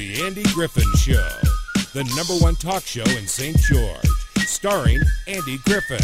[0.00, 1.28] The Andy Griffin Show,
[1.92, 3.54] the number one talk show in St.
[3.58, 4.08] George,
[4.46, 6.00] starring Andy Griffin.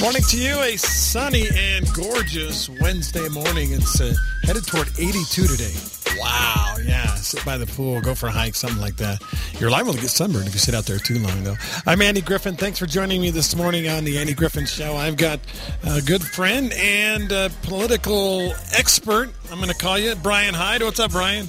[0.00, 3.72] Morning to you, a sunny and gorgeous Wednesday morning.
[3.72, 4.14] It's uh,
[4.44, 5.74] headed toward 82 today.
[6.18, 7.14] Wow, yeah.
[7.16, 9.20] Sit by the pool, go for a hike, something like that.
[9.60, 11.56] You're liable to get sunburned if you sit out there too long, though.
[11.86, 12.56] I'm Andy Griffin.
[12.56, 14.96] Thanks for joining me this morning on the Andy Griffin Show.
[14.96, 15.40] I've got
[15.84, 19.28] a good friend and a political expert.
[19.52, 20.82] I'm going to call you Bryan Hyde.
[20.82, 21.48] What's up, Bryan?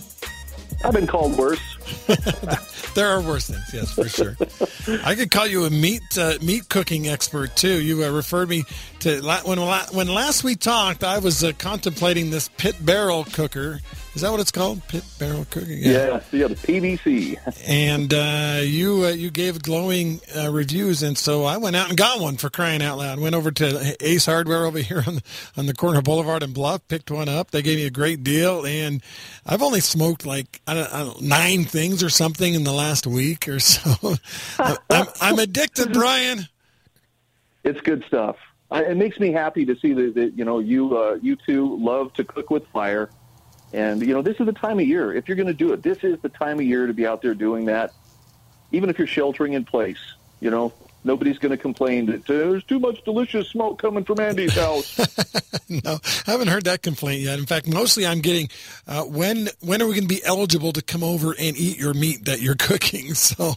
[0.83, 1.59] I've been called worse.
[2.93, 4.37] there are worse things, yes, for sure.
[5.03, 7.81] I could call you a meat uh, meat cooking expert too.
[7.81, 8.63] You uh, referred me
[8.99, 11.03] to when when last we talked.
[11.03, 13.79] I was uh, contemplating this pit barrel cooker
[14.17, 14.81] is that what it's called?
[14.87, 15.77] Pit barrel cooking.
[15.77, 17.37] Yeah, yeah, the PBC.
[17.67, 21.95] and uh, you uh, you gave glowing uh, reviews, and so I went out and
[21.95, 23.19] got one for crying out loud.
[23.19, 25.23] Went over to Ace Hardware over here on the,
[25.55, 27.51] on the corner of Boulevard and Bluff, picked one up.
[27.51, 29.03] They gave me a great deal, and
[29.45, 33.05] I've only smoked like I don't, I don't, nine things or something in the last
[33.05, 34.15] week or so.
[34.89, 36.47] I'm, I'm addicted, Bryan.
[37.63, 38.37] It's good stuff.
[38.71, 41.77] I, it makes me happy to see that, that you know you uh, you two
[41.77, 43.11] love to cook with fire
[43.73, 45.13] and, you know, this is the time of year.
[45.13, 47.21] If you're going to do it, this is the time of year to be out
[47.21, 47.93] there doing that.
[48.71, 49.99] Even if you're sheltering in place,
[50.39, 50.73] you know,
[51.07, 54.99] nobody's going to complain that uh, there's too much delicious smoke coming from Andy's house.
[55.69, 57.39] no, I haven't heard that complaint yet.
[57.39, 58.49] In fact, mostly I'm getting
[58.87, 61.93] uh, when when are we going to be eligible to come over and eat your
[61.93, 63.15] meat that you're cooking?
[63.15, 63.53] So,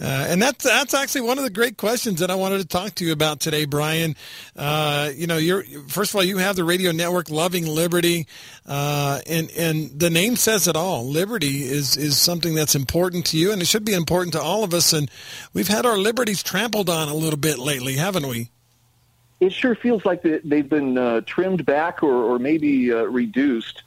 [0.00, 2.94] uh, and that's that's actually one of the great questions that I wanted to talk
[2.96, 4.14] to you about today, Bryan.
[4.56, 8.26] Uh, you know, you're first of all you have the radio network Loving Liberty,
[8.66, 11.04] uh, and and the name says it all.
[11.04, 14.62] Liberty is is something that's important to you, and it should be important to all
[14.62, 14.92] of us.
[14.92, 15.10] And
[15.52, 18.50] we've had our liberties trampled on a little bit lately, haven't we?
[19.40, 23.82] it sure feels like they've been uh, trimmed back or, or maybe uh, reduced.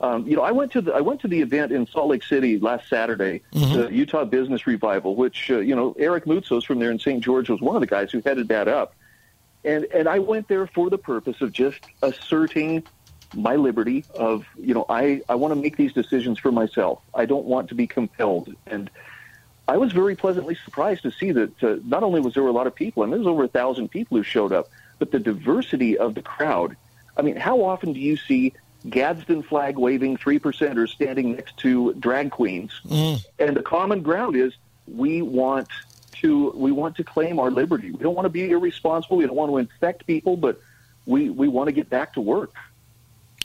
[0.00, 2.22] Um, you know, I went to the I went to the event in Salt Lake
[2.22, 3.80] City last Saturday, mm-hmm.
[3.80, 7.22] the Utah Business Revival, which uh, you know Eric Moutsos from there in St.
[7.22, 8.94] George was one of the guys who headed that up,
[9.64, 12.84] and and I went there for the purpose of just asserting
[13.34, 17.00] my liberty of you know I I want to make these decisions for myself.
[17.14, 18.90] I don't want to be compelled and.
[19.68, 22.66] I was very pleasantly surprised to see that uh, not only was there a lot
[22.66, 24.68] of people, and there was over a thousand people who showed up,
[24.98, 26.76] but the diversity of the crowd.
[27.16, 28.52] I mean, how often do you see
[28.88, 32.80] Gadsden flag waving three percenters standing next to drag queens?
[32.86, 33.24] Mm.
[33.38, 34.54] And the common ground is
[34.86, 35.68] we want
[36.20, 37.90] to we want to claim our liberty.
[37.90, 39.16] We don't want to be irresponsible.
[39.16, 40.60] We don't want to infect people, but
[41.06, 42.54] we we want to get back to work.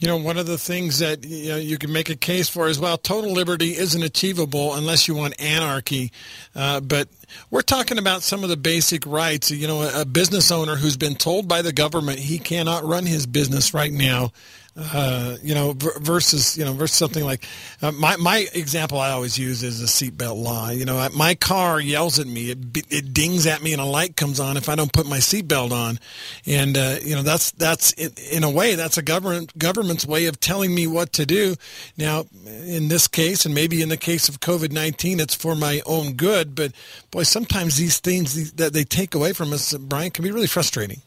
[0.02, 2.66] You know, one of the things that you, know, you can make a case for
[2.66, 6.12] as well, total liberty isn't achievable unless you want anarchy.
[6.56, 7.08] Uh, but
[7.52, 9.52] we're talking about some of the basic rights.
[9.52, 13.28] You know, a business owner who's been told by the government he cannot run his
[13.28, 14.32] business right now
[14.78, 17.46] uh, you know, versus you know, versus something like
[17.82, 20.70] uh, my my example I always use is the seatbelt law.
[20.70, 22.58] You know, my car yells at me, it,
[22.90, 25.74] it dings at me, and a light comes on if I don't put my seatbelt
[25.74, 26.00] on,
[26.46, 30.40] and uh, you know that's that's in a way that's a government government's way of
[30.40, 31.56] telling me what to do.
[31.98, 35.82] Now, in this case, and maybe in the case of COVID nineteen, it's for my
[35.86, 36.56] own good.
[36.56, 36.72] But
[37.12, 41.02] boy, sometimes these things that they take away from us, Bryan, can be really frustrating.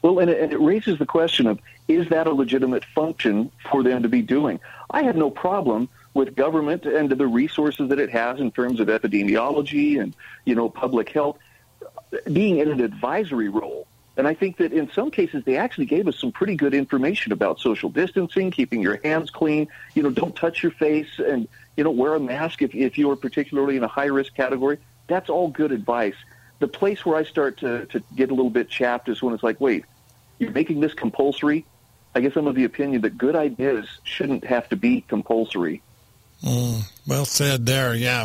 [0.00, 1.58] Well, and it, and it raises the question of
[1.88, 4.60] is that a legitimate function for them to be doing?
[4.90, 8.88] I have no problem with government and the resources that it has in terms of
[8.88, 11.38] epidemiology and you know public health
[12.32, 13.86] being in an advisory role.
[14.16, 17.32] And I think that in some cases they actually gave us some pretty good information
[17.32, 21.82] about social distancing, keeping your hands clean, you know, don't touch your face and you
[21.82, 24.78] know wear a mask if if you are particularly in a high risk category.
[25.08, 26.14] That's all good advice.
[26.60, 29.42] The place where I start to to get a little bit chapped is when it's
[29.42, 29.84] like, wait,
[30.38, 31.66] you're making this compulsory.
[32.14, 35.82] I guess I'm of the opinion that good ideas shouldn't have to be compulsory.
[36.42, 37.94] Mm, well said there.
[37.94, 38.24] Yeah,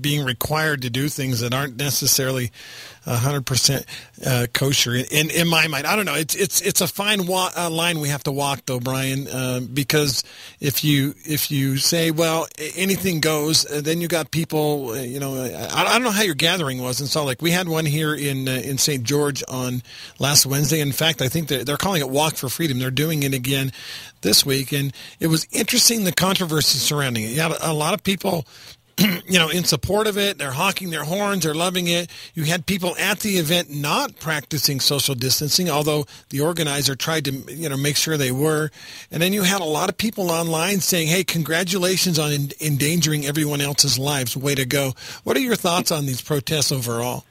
[0.00, 2.50] being required to do things that aren't necessarily
[3.08, 3.84] 100%
[4.26, 5.86] uh, kosher in in my mind.
[5.86, 6.14] I don't know.
[6.14, 9.60] It's it's it's a fine wa- uh, line we have to walk though, Bryan, uh,
[9.72, 10.24] because
[10.60, 12.46] if you if you say well
[12.76, 14.90] anything goes, uh, then you got people.
[14.90, 17.42] Uh, you know, I, I, don't know how your gathering was in Salt Lake.
[17.42, 19.02] We had one here in in St.
[19.02, 19.82] George on
[20.18, 20.80] last Wednesday.
[20.80, 22.78] In fact, I think they're, they're calling it Walk for Freedom.
[22.78, 23.72] They're doing it again
[24.22, 27.30] this week, and it was interesting the controversy surrounding it.
[27.30, 28.46] You had a lot of people
[29.28, 30.38] you know, in support of it.
[30.38, 31.44] They're honking their horns.
[31.44, 32.10] They're loving it.
[32.34, 37.32] You had people at the event not practicing social distancing, although the organizer tried to,
[37.32, 38.70] you know, make sure they were.
[39.10, 43.24] And then you had a lot of people online saying, "Hey, congratulations on in- endangering
[43.24, 44.36] everyone else's lives.
[44.36, 47.24] Way to go!" What are your thoughts on these protests overall?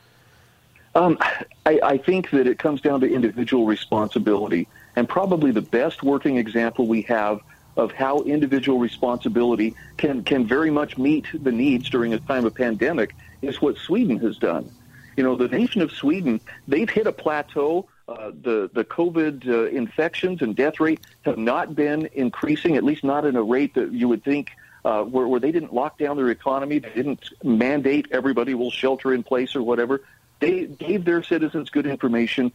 [0.95, 1.18] Um,
[1.65, 6.38] I, I think that it comes down to individual responsibility, and probably the best working
[6.38, 7.42] example we have
[7.77, 12.53] of how individual responsibility can, can very much meet the needs during a time of
[12.53, 14.69] pandemic is what Sweden has done.
[15.15, 17.88] You know, the nation of Sweden, they've hit a plateau.
[18.07, 23.03] Uh, the, the COVID uh, infections and death rate have not been increasing, at least
[23.03, 24.51] not at a rate that you would think
[24.85, 29.13] uh, where, where they didn't lock down their economy, they didn't mandate everybody will shelter
[29.13, 30.01] in place or whatever.
[30.39, 32.51] They gave their citizens good information.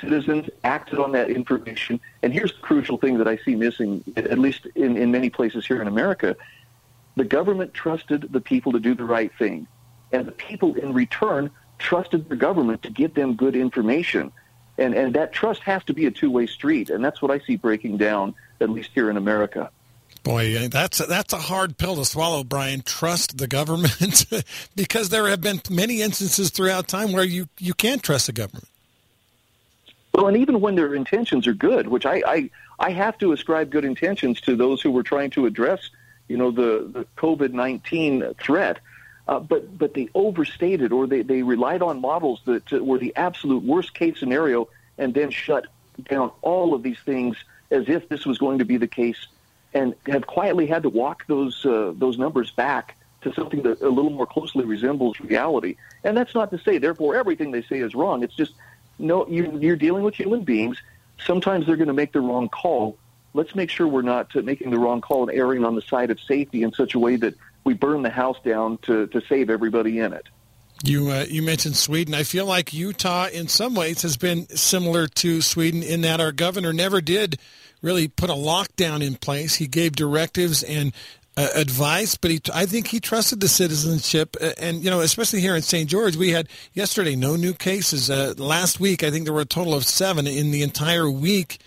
[0.00, 2.00] Citizens acted on that information.
[2.22, 5.66] And here's the crucial thing that I see missing, at least in, in many places
[5.66, 6.36] here in America.
[7.16, 9.66] The government trusted the people to do the right thing.
[10.12, 14.32] And the people in return trusted the government to give them good information.
[14.76, 16.90] And, and that trust has to be a two-way street.
[16.90, 19.70] And that's what I see breaking down, at least here in America.
[20.22, 22.82] Boy, that's that's a hard pill to swallow, Bryan.
[22.82, 24.26] Trust the government
[24.76, 28.68] because there have been many instances throughout time where you, you can't trust the government.
[30.20, 33.70] Well, and even when their intentions are good, which I, I, I have to ascribe
[33.70, 35.88] good intentions to those who were trying to address,
[36.28, 38.80] you know, the, the COVID nineteen threat,
[39.26, 43.64] uh, but but they overstated or they, they relied on models that were the absolute
[43.64, 44.68] worst case scenario,
[44.98, 45.66] and then shut
[46.10, 47.36] down all of these things
[47.70, 49.26] as if this was going to be the case
[49.72, 53.88] and have quietly had to walk those uh, those numbers back to something that a
[53.88, 55.76] little more closely resembles reality.
[56.04, 58.22] And that's not to say, therefore, everything they say is wrong.
[58.22, 58.52] It's just
[59.00, 60.76] no, you, you're dealing with human beings.
[61.24, 62.98] Sometimes they're going to make the wrong call.
[63.34, 66.10] Let's make sure we're not uh, making the wrong call and erring on the side
[66.10, 69.50] of safety in such a way that we burn the house down to, to save
[69.50, 70.28] everybody in it.
[70.82, 72.14] You uh, you mentioned Sweden.
[72.14, 76.32] I feel like Utah, in some ways, has been similar to Sweden in that our
[76.32, 77.38] governor never did
[77.82, 79.56] really put a lockdown in place.
[79.56, 80.92] He gave directives and
[81.36, 84.36] uh, advice, but he, I think he trusted the citizenship.
[84.40, 85.88] Uh, and, you know, especially here in St.
[85.88, 88.10] George, we had yesterday no new cases.
[88.10, 91.58] Uh, last week, I think there were a total of seven in the entire week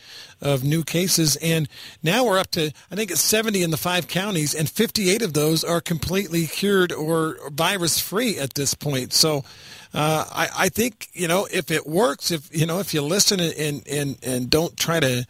[0.41, 1.37] of new cases.
[1.37, 1.69] And
[2.03, 5.33] now we're up to, I think it's 70 in the five counties, and 58 of
[5.33, 9.13] those are completely cured or virus free at this point.
[9.13, 9.45] So,
[9.93, 13.39] uh, I, I think, you know, if it works, if, you know, if you listen
[13.39, 15.25] and, and, and don't try to,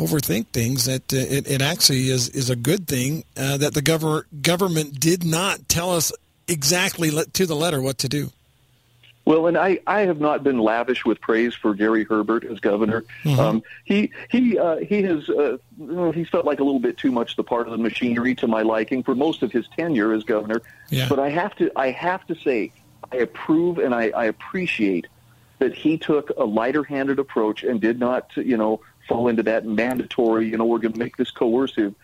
[0.00, 0.86] overthink things.
[0.86, 4.98] That uh, it, it actually is is a good thing uh, that the gover- government
[5.00, 6.12] did not tell us
[6.48, 8.30] exactly to the letter what to do.
[9.26, 13.04] Well, and I, I have not been lavish with praise for Gary Herbert as governor.
[13.22, 13.38] Mm-hmm.
[13.38, 15.58] Um, he he uh, he has uh,
[16.12, 18.62] he's felt like a little bit too much the part of the machinery to my
[18.62, 20.62] liking for most of his tenure as governor.
[20.88, 21.06] Yeah.
[21.08, 22.72] But I have to I have to say
[23.12, 25.06] I approve and I, I appreciate
[25.58, 28.80] that he took a lighter-handed approach and did not you know
[29.10, 31.94] fall into that mandatory, you know, we're going to make this coercive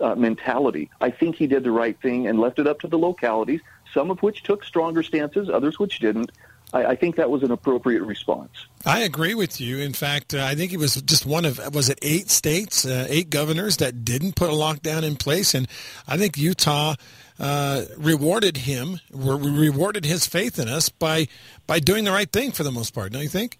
[0.00, 0.90] uh, mentality.
[0.98, 3.60] I think he did the right thing and left it up to the localities,
[3.92, 6.32] some of which took stronger stances, others which didn't.
[6.72, 8.50] I, I think that was an appropriate response.
[8.86, 9.78] I agree with you.
[9.78, 13.06] In fact, uh, I think it was just one of was it eight states, uh,
[13.10, 15.68] eight governors that didn't put a lockdown in place, and
[16.08, 16.94] I think Utah
[17.38, 21.28] uh, rewarded him, rewarded his faith in us by
[21.66, 23.12] by doing the right thing for the most part.
[23.12, 23.58] Don't you think?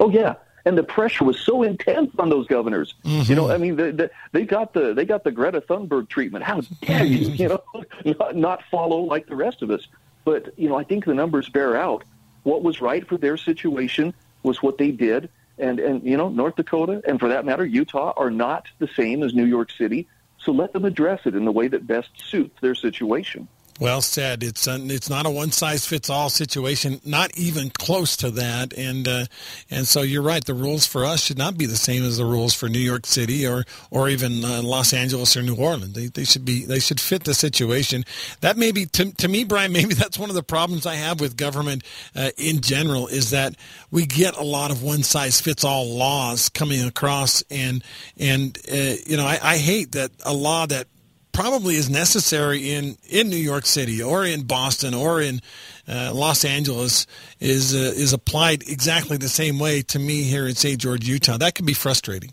[0.00, 2.94] Oh yeah, and the pressure was so intense on those governors.
[3.04, 3.30] Mm-hmm.
[3.30, 6.44] You know, I mean, the, the, they got the they got the Greta Thunberg treatment.
[6.44, 7.62] How dare you, you know,
[8.18, 9.86] not, not follow like the rest of us?
[10.24, 12.04] But you know, I think the numbers bear out
[12.42, 15.28] what was right for their situation was what they did.
[15.58, 19.22] And and you know, North Dakota and for that matter, Utah are not the same
[19.22, 20.08] as New York City.
[20.38, 23.48] So let them address it in the way that best suits their situation.
[23.80, 24.44] Well said.
[24.44, 28.72] It's a, it's not a one size fits all situation, not even close to that.
[28.72, 29.26] And uh,
[29.68, 30.44] and so you're right.
[30.44, 33.04] The rules for us should not be the same as the rules for New York
[33.04, 35.92] City or or even uh, Los Angeles or New Orleans.
[35.92, 38.04] They, they should be they should fit the situation.
[38.42, 39.72] That may be to, to me, Bryan.
[39.84, 41.82] Maybe that's one of the problems I have with government
[42.14, 43.56] uh, in general is that
[43.90, 47.82] we get a lot of one size fits all laws coming across, and
[48.18, 50.86] and uh, you know I, I hate that a law that
[51.34, 55.42] probably is necessary in, in New York City or in Boston or in
[55.86, 57.06] uh, Los Angeles
[57.40, 60.80] is uh, is applied exactly the same way to me here in St.
[60.80, 61.36] George, Utah.
[61.36, 62.32] That can be frustrating.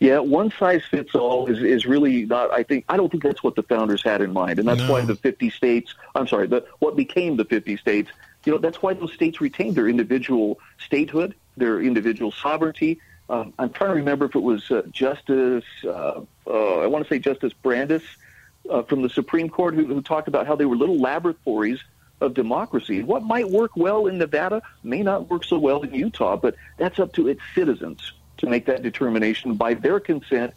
[0.00, 2.50] Yeah, one size fits all is, is really not.
[2.50, 4.92] I think I don't think that's what the founders had in mind, and that's no.
[4.92, 5.94] why the 50 states.
[6.14, 8.10] I'm sorry, the what became the 50 states.
[8.44, 13.00] You know, that's why those states retained their individual statehood, their individual sovereignty,
[13.32, 17.08] um, I'm trying to remember if it was uh, Justice, uh, uh, I want to
[17.08, 18.02] say Justice Brandeis
[18.68, 21.80] uh, from the Supreme Court, who, who talked about how they were little laboratories
[22.20, 23.02] of democracy.
[23.02, 26.98] What might work well in Nevada may not work so well in Utah, but that's
[26.98, 30.52] up to its citizens to make that determination by their consent.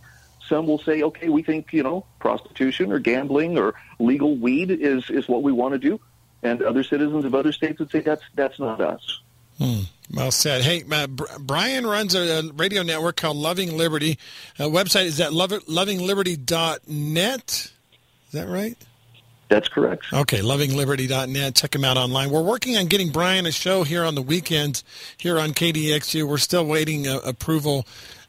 [0.45, 5.09] Some will say, okay, we think, you know, prostitution or gambling or legal weed is,
[5.09, 5.99] is what we want to do.
[6.43, 9.21] And other citizens of other states would say that's, that's not us.
[9.57, 9.81] Hmm.
[10.13, 10.61] Well said.
[10.61, 14.19] Hey, uh, Bryan runs a, a, radio network called Loving Liberty.
[14.59, 17.41] Uh, website is at love, lovingliberty.net.
[17.47, 17.71] Is
[18.31, 18.77] that right?
[19.49, 20.05] That's correct.
[20.11, 21.55] Okay, lovingliberty.net.
[21.55, 22.29] Check him out online.
[22.31, 24.83] We're working on getting Bryan a show here on the weekends
[25.17, 26.27] here on KDXU.
[26.27, 27.85] We're still waiting uh, approval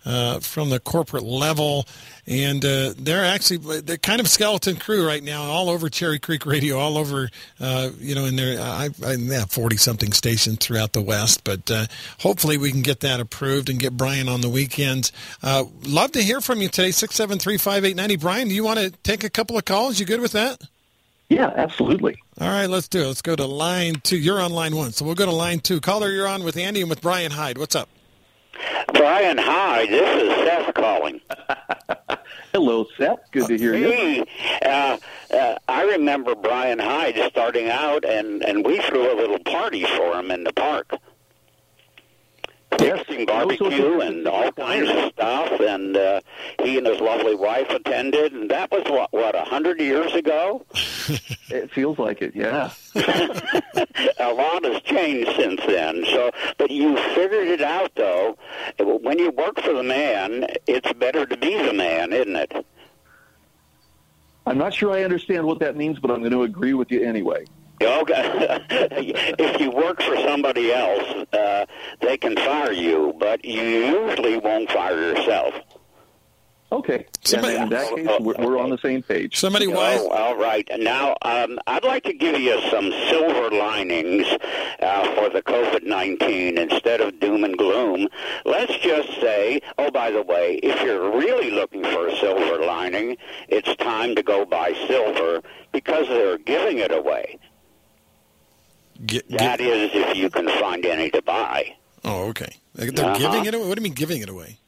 [0.06, 1.84] uh, from the corporate level,
[2.26, 6.46] and uh, they're actually they're kind of skeleton crew right now, all over Cherry Creek
[6.46, 7.28] Radio, all over
[7.60, 11.70] uh, you know in their I, I have forty something stations throughout the West, but
[11.70, 11.86] uh,
[12.20, 15.12] hopefully we can get that approved and get Bryan on the weekends.
[15.42, 18.16] Uh, love to hear from you today, six seven three five eight ninety.
[18.16, 19.98] Bryan, do you want to take a couple of calls?
[19.98, 20.62] You good with that?
[21.28, 22.16] Yeah, absolutely.
[22.40, 23.06] All right, let's do it.
[23.08, 24.16] Let's go to line two.
[24.16, 25.80] You're on line one, so we'll go to line two.
[25.80, 27.58] Caller, you're on with Andy and with Bryan Hyde.
[27.58, 27.88] What's up?
[28.92, 31.20] Bryan Hyde, this is Seth calling.
[32.52, 33.18] Hello, Seth.
[33.32, 34.24] Good to hear you.
[34.64, 34.96] Uh,
[35.32, 40.18] uh, I remember Bryan Hyde starting out, and, and we threw a little party for
[40.18, 40.94] him in the park
[42.78, 45.60] tasting barbecue and all kinds of stuff.
[45.60, 46.20] And uh,
[46.62, 50.64] he and his lovely wife attended, and that was what what a hundred years ago.
[51.50, 52.70] it feels like it, yeah.
[52.94, 56.04] a lot has changed since then.
[56.06, 58.36] So, but you figured it out, though.
[58.78, 62.66] When you work for the man, it's better to be the man, isn't it?
[64.46, 67.02] I'm not sure I understand what that means, but I'm going to agree with you
[67.02, 67.46] anyway.
[67.82, 68.64] Okay.
[69.38, 71.66] if you work for somebody else, uh,
[72.00, 75.54] they can fire you, but you usually won't fire yourself.
[76.72, 77.06] Okay.
[77.22, 79.38] Somebody, in that case, we're, we're, on the same page.
[79.38, 80.00] Somebody wise.
[80.00, 80.68] Oh, all right.
[80.78, 84.26] Now, um, I'd like to give you some silver linings
[84.80, 88.08] uh, for the COVID-19 instead of doom and gloom.
[88.44, 93.16] Let's just say, oh, by the way, if you're really looking for a silver lining,
[93.48, 95.42] it's time to go buy silver
[95.72, 97.38] because they're giving it away.
[99.04, 101.76] Get, get, that is, if you can find any to buy.
[102.04, 102.56] Oh, okay.
[102.74, 103.18] They're uh-huh.
[103.18, 103.68] giving it away.
[103.68, 104.58] What do you mean giving it away?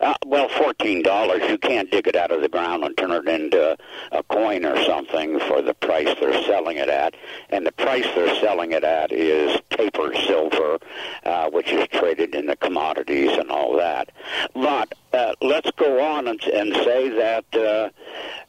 [0.00, 1.42] Uh, well, fourteen dollars.
[1.48, 3.76] You can't dig it out of the ground and turn it into
[4.12, 7.14] a coin or something for the price they're selling it at.
[7.50, 10.78] And the price they're selling it at is paper silver,
[11.24, 14.10] uh, which is traded in the commodities and all that.
[14.54, 17.92] But uh, let's go on and, and say that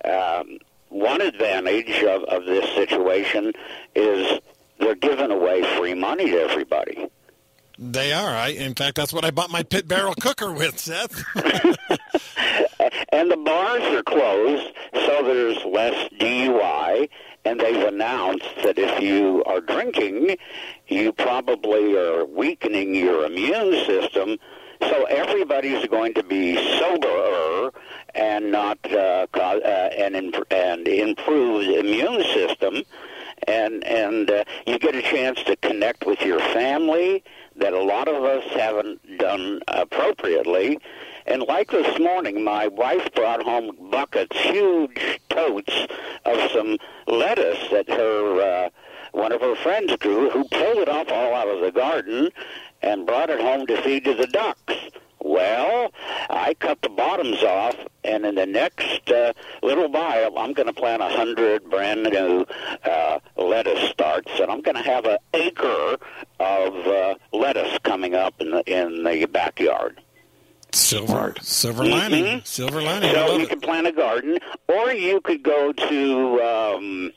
[0.06, 3.54] uh, um, one advantage of, of this situation
[3.96, 4.40] is
[4.90, 7.08] they're giving away free money to everybody.
[7.78, 8.32] They are.
[8.32, 11.24] I, in fact, that's what I bought my pit barrel cooker with, Seth.
[13.10, 17.08] and the bars are closed, so there's less DUI.
[17.46, 20.38] And they've announced that if you are drinking,
[20.88, 24.38] you probably are weakening your immune system.
[24.82, 27.72] So everybody's going to be soberer
[28.16, 30.16] and not uh, uh, and
[30.50, 32.84] and improved immune system
[33.48, 37.24] and and uh, you get a chance to connect with your family
[37.56, 40.80] that a lot of us haven't done appropriately.
[41.26, 45.88] And like this morning, my wife brought home buckets, huge totes
[46.26, 46.78] of some
[47.08, 48.70] lettuce that her uh,
[49.12, 52.30] one of her friends grew, who pulled it off all out of the garden
[52.82, 54.76] and brought it home to feed to the ducks.
[55.30, 55.92] Well,
[56.28, 60.74] I cut the bottoms off, and in the next uh, little while, I'm going to
[60.74, 62.48] plant a hundred brand new
[62.84, 65.98] uh, lettuce starts, and I'm going to have an acre
[66.40, 70.02] of uh, lettuce coming up in the in the backyard.
[70.72, 72.40] Silver, silver lining, mm-hmm.
[72.44, 73.14] silver lining.
[73.14, 73.50] So you it.
[73.50, 76.42] can plant a garden, or you could go to.
[76.42, 77.12] Um,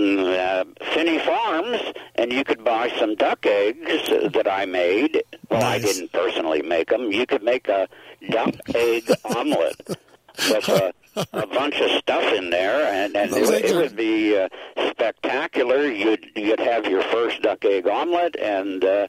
[0.00, 1.80] uh, Finney Farms,
[2.14, 5.22] and you could buy some duck eggs that I made.
[5.50, 5.82] Well, nice.
[5.84, 7.12] I didn't personally make them.
[7.12, 7.88] You could make a
[8.30, 10.92] duck egg omelet with a,
[11.32, 14.48] a bunch of stuff in there, and, and it, it would be uh,
[14.90, 15.86] spectacular.
[15.86, 19.08] You'd you'd have your first duck egg omelet and uh,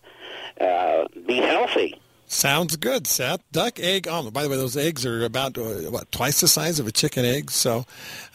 [0.60, 2.00] uh, be healthy.
[2.30, 3.42] Sounds good, Seth.
[3.54, 4.34] Duck egg omelet.
[4.34, 7.24] By the way, those eggs are about uh, what twice the size of a chicken
[7.24, 7.50] egg.
[7.50, 7.86] So,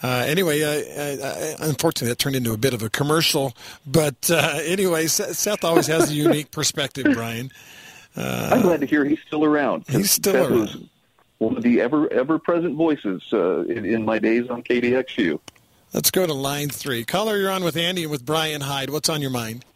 [0.03, 3.55] uh, anyway, uh, uh, unfortunately, that turned into a bit of a commercial.
[3.87, 7.53] But uh, anyway, Seth always has a unique perspective, Bryan.
[8.17, 9.85] Uh, I'm glad to hear he's still around.
[9.87, 10.89] He's still Seth around.
[11.37, 15.39] one of the ever ever present voices in, in my days on KDXU.
[15.93, 17.05] Let's go to line three.
[17.05, 18.89] Caller, you're on with Andy and with Bryan Hyde.
[18.89, 19.67] What's on your mind?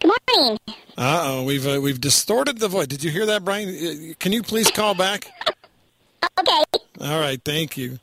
[0.00, 0.58] Good morning.
[0.98, 2.86] Uh oh, we've uh, we've distorted the voice.
[2.86, 3.68] Did you hear that, Bryan?
[3.68, 5.28] Uh, can you please call back?
[6.38, 6.64] Okay.
[7.00, 7.98] All right, thank you.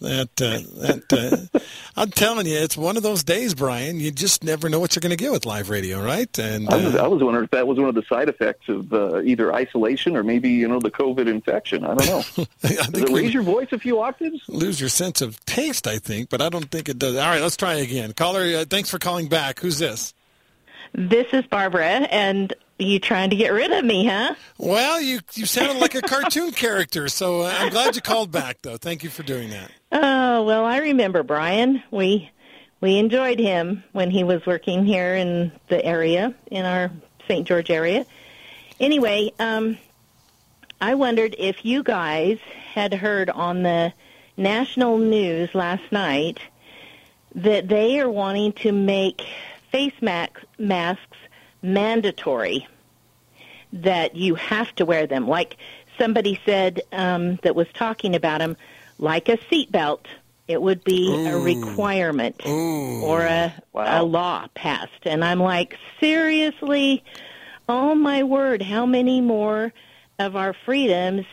[0.00, 1.58] That uh, that uh,
[1.96, 4.00] I'm telling you, it's one of those days, Bryan.
[4.00, 6.36] You just never know what you're going to get with live radio, right?
[6.38, 8.68] And I, was, uh, I was wondering if that was one of the side effects
[8.68, 11.84] of uh, either isolation or maybe you know the COVID infection.
[11.84, 12.44] I don't know.
[12.64, 14.40] I does it raise your voice a few octaves?
[14.48, 17.14] Lose your sense of taste, I think, but I don't think it does.
[17.16, 18.12] All right, let's try again.
[18.12, 19.60] Caller, uh, thanks for calling back.
[19.60, 20.14] Who's this?
[20.98, 24.34] This is Barbara, and you trying to get rid of me, huh?
[24.58, 28.62] Well, you you sounded like a cartoon character, so uh, I'm glad you called back,
[28.62, 28.76] though.
[28.76, 29.70] Thank you for doing that.
[29.92, 31.84] Oh well, I remember Bryan.
[31.92, 32.28] We
[32.80, 36.90] we enjoyed him when he was working here in the area, in our
[37.28, 37.46] St.
[37.46, 38.04] George area.
[38.80, 39.78] Anyway, um,
[40.80, 42.40] I wondered if you guys
[42.74, 43.92] had heard on the
[44.36, 46.40] national news last night
[47.36, 49.22] that they are wanting to make
[49.70, 51.16] face mask, masks
[51.62, 52.66] mandatory,
[53.72, 55.28] that you have to wear them.
[55.28, 55.56] Like
[55.98, 58.56] somebody said um, that was talking about them,
[58.98, 60.06] like a seatbelt.
[60.46, 63.02] It would be a requirement Ooh.
[63.02, 64.02] or a, Wow.
[64.02, 65.04] a law passed.
[65.04, 67.04] And I'm like, seriously?
[67.68, 69.74] Oh my word, how many more
[70.18, 71.26] of our freedoms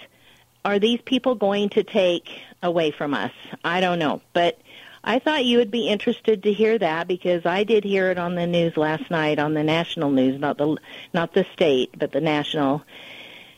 [0.66, 2.28] are these people going to take
[2.62, 3.32] away from us?
[3.64, 4.22] I don't know.
[4.34, 4.60] But
[5.08, 8.34] I thought you would be interested to hear that because I did hear it on
[8.34, 10.78] the news last night on the national news, not the
[11.14, 12.82] not the state, but the national.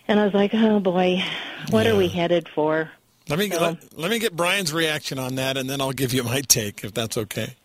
[0.09, 1.23] And I was like, "Oh boy,
[1.69, 2.91] what are we headed for?"
[3.29, 6.13] Let me So- let, let me get Bryan's reaction on that, and then I'll give
[6.13, 7.55] you my take if that's okay.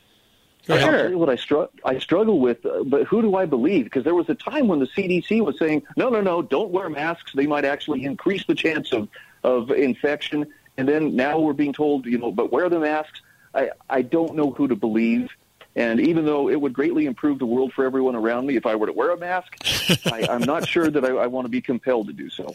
[0.69, 0.91] Go ahead.
[0.91, 3.83] tell you what I, str- I struggle with, uh, but who do I believe?
[3.85, 6.89] Because there was a time when the CDC was saying, no, no, no, don't wear
[6.89, 7.33] masks.
[7.35, 9.09] They might actually increase the chance of,
[9.43, 10.47] of infection.
[10.77, 13.21] And then now we're being told, you know, but wear the masks.
[13.55, 15.31] I, I don't know who to believe.
[15.75, 18.75] And even though it would greatly improve the world for everyone around me if I
[18.75, 19.57] were to wear a mask,
[20.13, 22.55] I, I'm not sure that I, I want to be compelled to do so.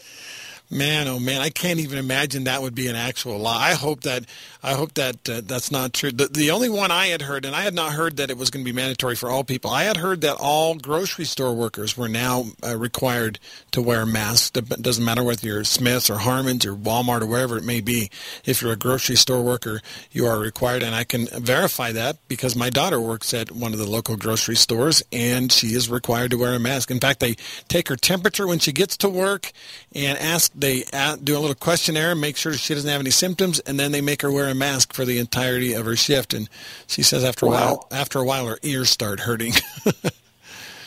[0.70, 3.70] Man, oh man, I can't even imagine that would be an actual lie.
[3.70, 4.24] I hope that
[4.62, 6.10] I hope that uh, that's not true.
[6.10, 8.50] The, the only one I had heard, and I had not heard that it was
[8.50, 9.70] going to be mandatory for all people.
[9.70, 13.38] I had heard that all grocery store workers were now uh, required
[13.70, 14.58] to wear masks.
[14.58, 18.10] It doesn't matter whether you're Smith's or Harmon's or Walmart or wherever it may be.
[18.44, 22.54] If you're a grocery store worker, you are required, and I can verify that because
[22.54, 26.38] my daughter works at one of the local grocery stores, and she is required to
[26.38, 26.90] wear a mask.
[26.90, 27.36] In fact, they
[27.68, 29.52] take her temperature when she gets to work
[29.94, 30.84] and ask they
[31.22, 34.00] do a little questionnaire and make sure she doesn't have any symptoms and then they
[34.00, 36.48] make her wear a mask for the entirety of her shift and
[36.86, 37.54] she says after a Wow.
[37.54, 39.52] while after a while her ears start hurting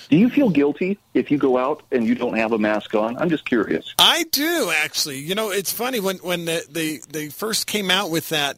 [0.10, 3.16] Do you feel guilty if you go out and you don't have a mask on?
[3.18, 3.94] I'm just curious.
[3.98, 5.20] I do actually.
[5.20, 8.58] You know, it's funny when when the, they they first came out with that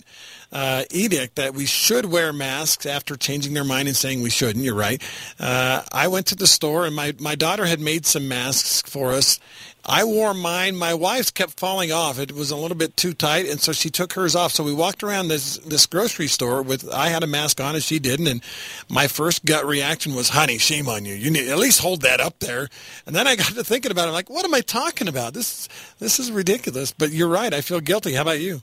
[0.54, 4.64] uh, edict that we should wear masks after changing their mind and saying we shouldn't.
[4.64, 5.02] You're right.
[5.40, 9.12] Uh, I went to the store and my my daughter had made some masks for
[9.12, 9.40] us.
[9.86, 10.78] I wore mine.
[10.78, 12.18] My wife's kept falling off.
[12.18, 14.54] It was a little bit too tight, and so she took hers off.
[14.54, 17.84] So we walked around this this grocery store with I had a mask on and
[17.84, 18.28] she didn't.
[18.28, 18.42] And
[18.88, 21.16] my first gut reaction was, "Honey, shame on you.
[21.16, 22.70] You need at least hold that up there."
[23.06, 24.10] And then I got to thinking about it.
[24.10, 25.34] I'm like, "What am I talking about?
[25.34, 25.68] This
[26.00, 27.54] this is ridiculous." But you're right.
[27.54, 28.14] I feel guilty.
[28.14, 28.62] How about you?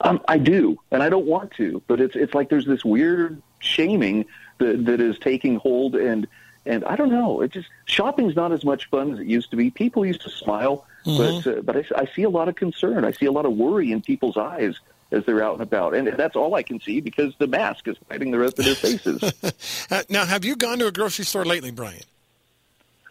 [0.00, 3.40] Um, I do, and I don't want to, but it's it's like there's this weird
[3.60, 4.26] shaming
[4.58, 6.26] that that is taking hold, and
[6.66, 7.40] and I don't know.
[7.40, 9.70] It just shopping's not as much fun as it used to be.
[9.70, 13.04] People used to smile, but uh, but I, I see a lot of concern.
[13.04, 14.76] I see a lot of worry in people's eyes
[15.12, 17.96] as they're out and about, and that's all I can see because the mask is
[18.10, 19.32] hiding the rest of their faces.
[19.90, 22.00] Uh, now, have you gone to a grocery store lately, Bryan?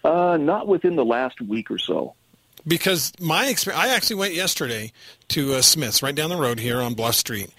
[0.04, 2.16] uh, not within the last week or so.
[2.68, 4.92] Because my experience, I actually went yesterday
[5.30, 7.50] to uh, Smith's right down the road here on Bluff Street,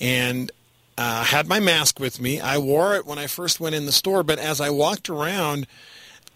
[0.00, 0.50] and
[0.98, 2.40] uh, had my mask with me.
[2.40, 5.66] I wore it when I first went in the store, but as I walked around,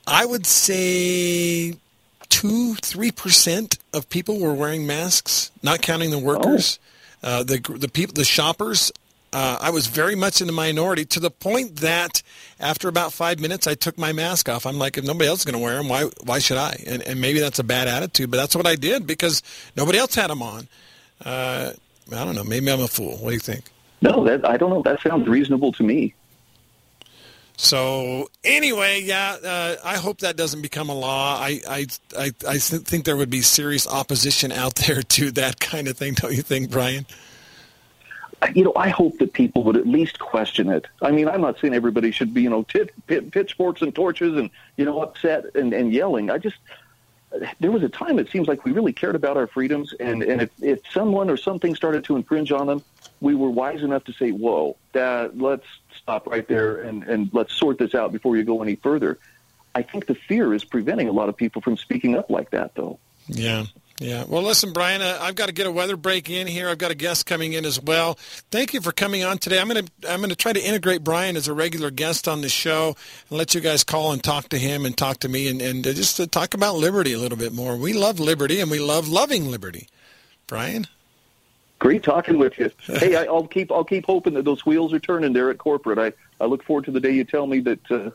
[0.06, 1.74] I would say
[2.28, 6.78] two, three percent of people were wearing masks, not counting the workers,
[7.22, 8.92] uh, the the people, the shoppers.
[9.32, 12.22] Uh, I was very much in the minority to the point that
[12.58, 14.66] after about five minutes, I took my mask off.
[14.66, 16.82] I'm like, if nobody else is going to wear them, why why should I?
[16.86, 19.42] And, and maybe that's a bad attitude, but that's what I did because
[19.76, 20.68] nobody else had them on.
[21.24, 21.72] Uh,
[22.12, 22.44] I don't know.
[22.44, 23.16] Maybe I'm a fool.
[23.18, 23.64] What do you think?
[24.00, 24.82] No, that I don't know.
[24.82, 26.14] That sounds reasonable to me.
[27.56, 31.38] So anyway, yeah, uh, I hope that doesn't become a law.
[31.40, 31.86] I I
[32.16, 36.14] I, I think there would be serious opposition out there to that kind of thing.
[36.14, 37.06] Don't you think, Bryan?
[38.54, 40.86] You know, I hope that people would at least question it.
[41.02, 44.36] I mean, I'm not saying everybody should be, you know, tit, pit, pitchforks and torches
[44.36, 46.30] and, you know, upset and, and yelling.
[46.30, 46.56] I just,
[47.60, 50.42] there was a time it seems like we really cared about our freedoms, and, and
[50.42, 52.82] if, if someone or something started to infringe on them,
[53.20, 57.54] we were wise enough to say, whoa, that, let's stop right there and, and let's
[57.54, 59.18] sort this out before you go any further.
[59.74, 62.74] I think the fear is preventing a lot of people from speaking up like that,
[62.74, 62.98] though.
[63.26, 63.64] Yeah.
[63.98, 64.24] Yeah.
[64.28, 66.68] Well, listen, Bryan, uh, I've got to get a weather break in here.
[66.68, 68.14] I've got a guest coming in as well.
[68.50, 69.58] Thank you for coming on today.
[69.58, 72.42] I'm going to I'm going to try to integrate Bryan as a regular guest on
[72.42, 72.94] the show
[73.30, 75.86] and let you guys call and talk to him and talk to me and and
[75.86, 77.76] uh, just to talk about liberty a little bit more.
[77.76, 79.88] We love liberty and we love loving liberty.
[80.46, 80.86] Bryan.
[81.78, 82.70] Great talking with you.
[82.86, 85.98] Hey, I, I'll keep I'll keep hoping that those wheels are turning there at corporate.
[85.98, 88.10] I, I look forward to the day you tell me that uh,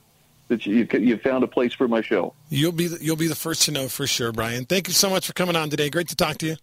[0.51, 2.33] that you you found a place for my show.
[2.49, 4.65] You'll be the, you'll be the first to know for sure, Bryan.
[4.65, 5.89] Thank you so much for coming on today.
[5.89, 6.57] Great to talk to you.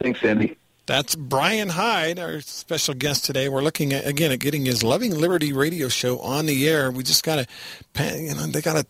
[0.00, 0.56] Thanks, Andy.
[0.86, 3.48] That's Bryan Hyde, our special guest today.
[3.48, 6.90] We're looking at again at getting his Loving Liberty radio show on the air.
[6.90, 8.86] We just got to, you know, they got to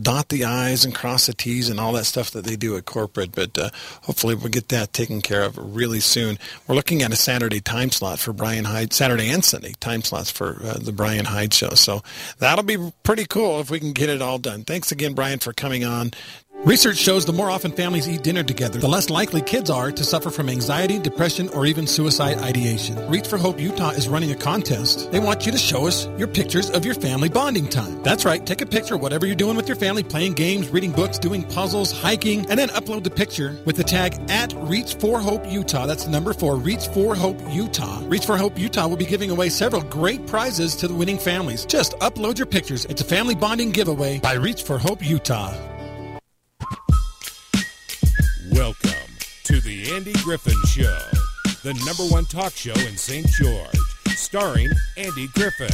[0.00, 2.84] dot the I's and cross the T's and all that stuff that they do at
[2.84, 3.32] corporate.
[3.32, 3.70] But uh,
[4.02, 6.38] hopefully we'll get that taken care of really soon.
[6.66, 10.30] We're looking at a Saturday time slot for Bryan Hyde, Saturday and Sunday time slots
[10.30, 11.70] for uh, the Bryan Hyde show.
[11.70, 12.02] So
[12.38, 14.64] that'll be pretty cool if we can get it all done.
[14.64, 16.12] Thanks again, Bryan, for coming on.
[16.64, 20.02] Research shows the more often families eat dinner together, the less likely kids are to
[20.02, 22.96] suffer from anxiety, depression, or even suicide ideation.
[23.08, 25.12] Reach for Hope Utah is running a contest.
[25.12, 28.02] They want you to show us your pictures of your family bonding time.
[28.02, 30.90] That's right, take a picture of whatever you're doing with your family, playing games, reading
[30.90, 35.20] books, doing puzzles, hiking, and then upload the picture with the tag at Reach for
[35.20, 35.86] Hope Utah.
[35.86, 38.02] That's the number four, Reach for Hope Utah.
[38.06, 41.64] Reach for Hope Utah will be giving away several great prizes to the winning families.
[41.66, 42.84] Just upload your pictures.
[42.86, 45.54] It's a family bonding giveaway by Reach for Hope Utah.
[48.58, 50.98] Welcome to the Andy Griffin Show,
[51.62, 53.24] the number one talk show in St.
[53.28, 53.78] George,
[54.16, 55.68] starring Andy Griffin.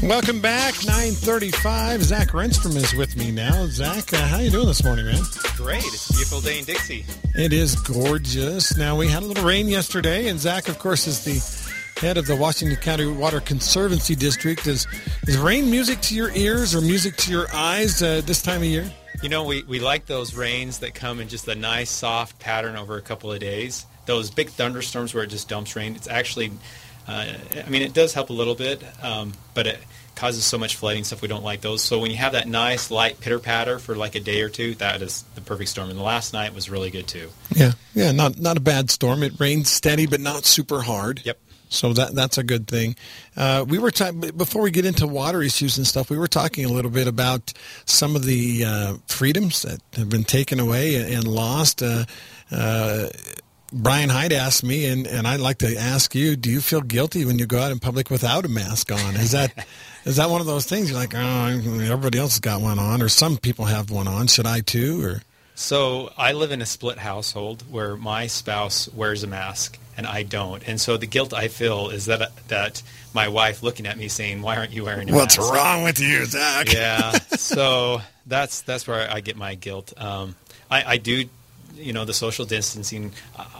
[0.00, 2.04] Welcome back, 935.
[2.04, 3.66] Zac Renstrom is with me now.
[3.66, 5.20] Zac, uh, how you doing this morning, man?
[5.56, 5.82] Great.
[5.82, 7.04] It's a beautiful day in Dixie.
[7.34, 8.76] It is gorgeous.
[8.76, 12.28] Now, we had a little rain yesterday, and Zac, of course, is the head of
[12.28, 14.68] the Washington County Water Conservancy District.
[14.68, 14.86] Is,
[15.26, 18.68] is rain music to your ears or music to your eyes uh, this time of
[18.68, 18.88] year?
[19.24, 22.76] You know, we, we like those rains that come in just a nice, soft pattern
[22.76, 23.86] over a couple of days.
[24.04, 26.52] Those big thunderstorms where it just dumps rain, it's actually,
[27.08, 27.32] uh,
[27.64, 29.78] I mean, it does help a little bit, um, but it
[30.14, 31.82] causes so much flooding stuff we don't like those.
[31.82, 34.74] So when you have that nice, light pitter patter for like a day or two,
[34.74, 35.88] that is the perfect storm.
[35.88, 37.30] And the last night was really good too.
[37.54, 39.22] Yeah, yeah, not not a bad storm.
[39.22, 41.22] It rained steady, but not super hard.
[41.24, 41.38] Yep.
[41.74, 42.96] So that that's a good thing.
[43.36, 46.10] Uh, we were talking before we get into water issues and stuff.
[46.10, 47.52] We were talking a little bit about
[47.84, 51.82] some of the uh, freedoms that have been taken away and lost.
[51.82, 52.04] Uh,
[52.50, 53.08] uh,
[53.72, 57.24] Bryan Hyde asked me, and, and I'd like to ask you: Do you feel guilty
[57.24, 59.16] when you go out in public without a mask on?
[59.16, 59.66] Is that
[60.04, 63.02] is that one of those things you're like, oh, everybody else has got one on,
[63.02, 64.28] or some people have one on?
[64.28, 65.04] Should I too?
[65.04, 65.22] Or
[65.54, 70.22] so I live in a split household where my spouse wears a mask and I
[70.22, 70.66] don't.
[70.66, 74.42] And so the guilt I feel is that that my wife looking at me saying,
[74.42, 76.72] "Why aren't you wearing a What's mask?" What's wrong with you, Zac?
[76.72, 77.12] yeah.
[77.36, 79.92] So that's that's where I get my guilt.
[79.96, 80.34] Um,
[80.70, 81.26] I, I do,
[81.76, 83.12] you know, the social distancing.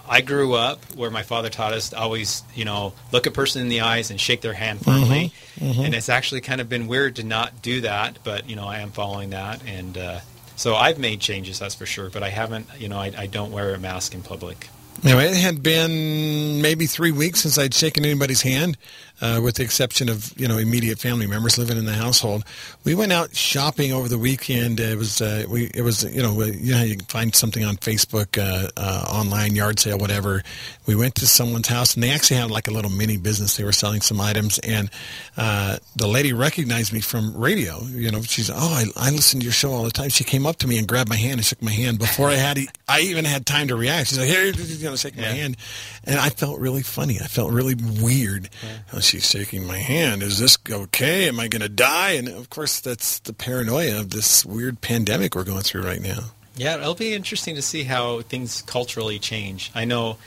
[0.08, 3.62] I grew up where my father taught us to always, you know, look a person
[3.62, 5.32] in the eyes and shake their hand firmly.
[5.56, 5.64] Mm-hmm.
[5.64, 5.80] Mm-hmm.
[5.82, 8.78] And it's actually kind of been weird to not do that, but you know, I
[8.78, 9.96] am following that and.
[9.96, 10.20] Uh,
[10.56, 13.52] so I've made changes, that's for sure, but I haven't, you know, I, I don't
[13.52, 14.68] wear a mask in public.
[15.02, 18.78] Now, it had been maybe three weeks since I'd shaken anybody's hand,
[19.24, 22.44] uh, with the exception of you know immediate family members living in the household.
[22.84, 24.80] We went out shopping over the weekend.
[24.80, 27.76] It was uh, we it was you know you know you can find something on
[27.76, 30.42] Facebook, uh, uh, online yard sale, whatever.
[30.86, 33.56] We went to someone's house and they actually had like a little mini business.
[33.56, 34.90] They were selling some items, and
[35.38, 37.80] uh, the lady recognized me from radio.
[37.84, 40.10] You know, she's oh I, I listen to your show all the time.
[40.10, 42.34] She came up to me and grabbed my hand and shook my hand before I
[42.34, 44.08] had I even had time to react.
[44.08, 45.30] She's like here you know shaking yeah.
[45.30, 45.56] my hand,
[46.04, 47.20] and I felt really funny.
[47.22, 48.50] I felt really weird.
[48.62, 49.00] Yeah.
[49.14, 50.24] She's shaking my hand.
[50.24, 51.28] Is this okay?
[51.28, 52.14] Am I going to die?
[52.14, 56.32] And of course, that's the paranoia of this weird pandemic we're going through right now.
[56.56, 59.70] Yeah, it'll be interesting to see how things culturally change.
[59.72, 60.18] I know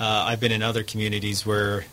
[0.00, 1.84] uh, I've been in other communities where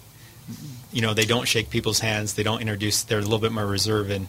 [0.92, 3.68] you know they don't shake people's hands, they don't introduce, they're a little bit more
[3.68, 4.28] reserved, and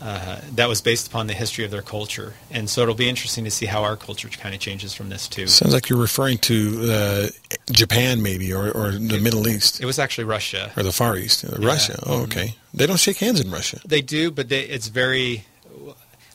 [0.00, 2.34] uh, that was based upon the history of their culture.
[2.50, 5.26] And so it'll be interesting to see how our culture kind of changes from this
[5.26, 5.46] too.
[5.46, 7.28] Sounds like you're referring to uh,
[7.70, 9.80] Japan, maybe, or, or the it, Middle East.
[9.80, 11.44] It was actually Russia or the Far East.
[11.44, 11.66] Uh, yeah.
[11.66, 11.98] Russia.
[12.04, 12.48] Oh, okay.
[12.48, 12.78] Mm-hmm.
[12.78, 13.80] They don't shake hands in Russia.
[13.86, 15.46] They do, but they, it's very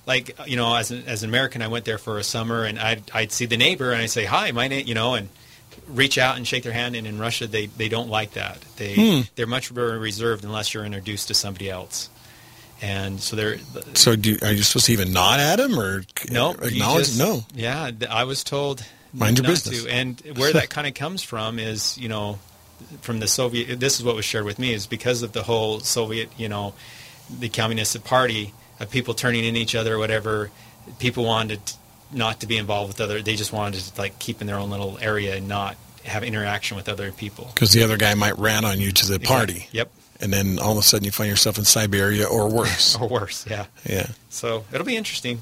[0.08, 2.80] like you know, as an, as an American, I went there for a summer, and
[2.80, 5.30] I'd I'd see the neighbor, and I'd say hi, my name, you know, and
[5.88, 6.96] reach out and shake their hand.
[6.96, 8.58] And in Russia, they they don't like that.
[8.78, 9.22] They hmm.
[9.36, 12.10] they're much more reserved unless you're introduced to somebody else
[12.82, 13.58] and so they're.
[13.94, 16.52] So do, are you supposed to even nod at him or no?
[16.52, 17.06] Acknowledge?
[17.08, 17.44] Just, no.
[17.54, 18.84] Yeah, I was told.
[19.14, 19.84] Mind your business.
[19.84, 19.90] To.
[19.90, 22.40] And where that kind of comes from is, you know,
[23.02, 23.80] from the Soviet.
[23.80, 26.74] This is what was shared with me is because of the whole Soviet, you know,
[27.30, 30.50] the Communist Party of people turning in each other or whatever.
[31.00, 31.60] People wanted
[32.12, 33.22] not to be involved with other.
[33.22, 36.78] They just wanted to like keep in their own little area and not have interaction
[36.78, 37.52] with other people.
[37.54, 39.54] Because the other guy might rat on you to the party.
[39.54, 39.78] Exactly.
[39.78, 42.96] Yep and then all of a sudden you find yourself in Siberia or worse.
[43.00, 43.66] or worse, yeah.
[43.86, 44.08] Yeah.
[44.30, 45.42] So it'll be interesting.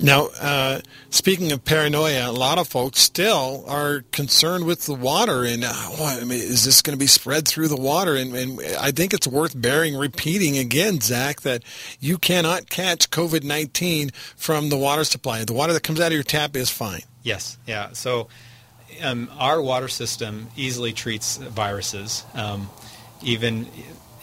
[0.00, 5.44] Now, uh, speaking of paranoia, a lot of folks still are concerned with the water,
[5.44, 8.14] and uh, what, I mean, is this going to be spread through the water?
[8.14, 11.64] And, and I think it's worth bearing repeating again, Zac, that
[11.98, 15.44] you cannot catch COVID nineteen from the water supply.
[15.44, 17.02] The water that comes out of your tap is fine.
[17.24, 17.90] Yes, yeah.
[17.92, 18.28] So
[19.02, 22.24] um, our water system easily treats viruses.
[22.34, 22.70] Um,
[23.22, 23.66] even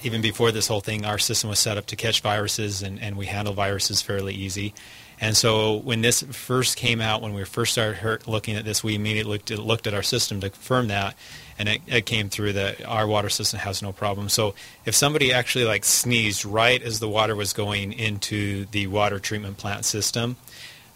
[0.04, 3.18] even before this whole thing, our system was set up to catch viruses, and, and
[3.18, 4.74] we handle viruses fairly easy.
[5.20, 8.96] And so when this first came out, when we first started looking at this, we
[8.96, 11.16] immediately looked at, looked at our system to confirm that,
[11.58, 14.30] and it, it, came through that our water system has no problem.
[14.30, 14.54] So
[14.86, 19.58] if somebody actually like sneezed right as the water was going into the water treatment
[19.58, 20.36] plant system,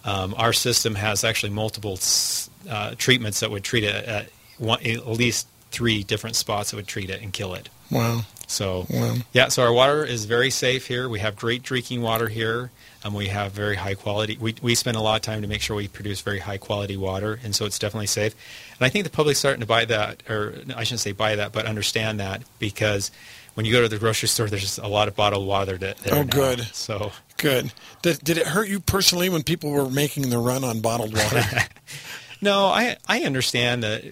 [0.04, 1.98] um, our system has actually multiple
[2.68, 6.86] uh, treatments that would treat it at, one, at least three different spots that would
[6.86, 7.70] treat it and kill it.
[7.90, 8.22] Wow.
[8.46, 9.14] So wow.
[9.32, 11.08] yeah, so our water is very safe here.
[11.08, 12.70] We have great drinking water here.
[13.04, 14.36] Um, we have very high quality.
[14.38, 16.96] We, we spend a lot of time to make sure we produce very high quality
[16.96, 18.34] water, and so it's definitely safe.
[18.78, 21.52] And I think the public's starting to buy that, or I shouldn't say buy that,
[21.52, 23.10] but understand that because
[23.54, 26.12] when you go to the grocery store, there's a lot of bottled water that.
[26.12, 26.22] Oh, now.
[26.24, 26.60] good.
[26.72, 27.72] So good.
[28.02, 31.42] Did, did it hurt you personally when people were making the run on bottled water?
[32.42, 34.04] no, I I understand that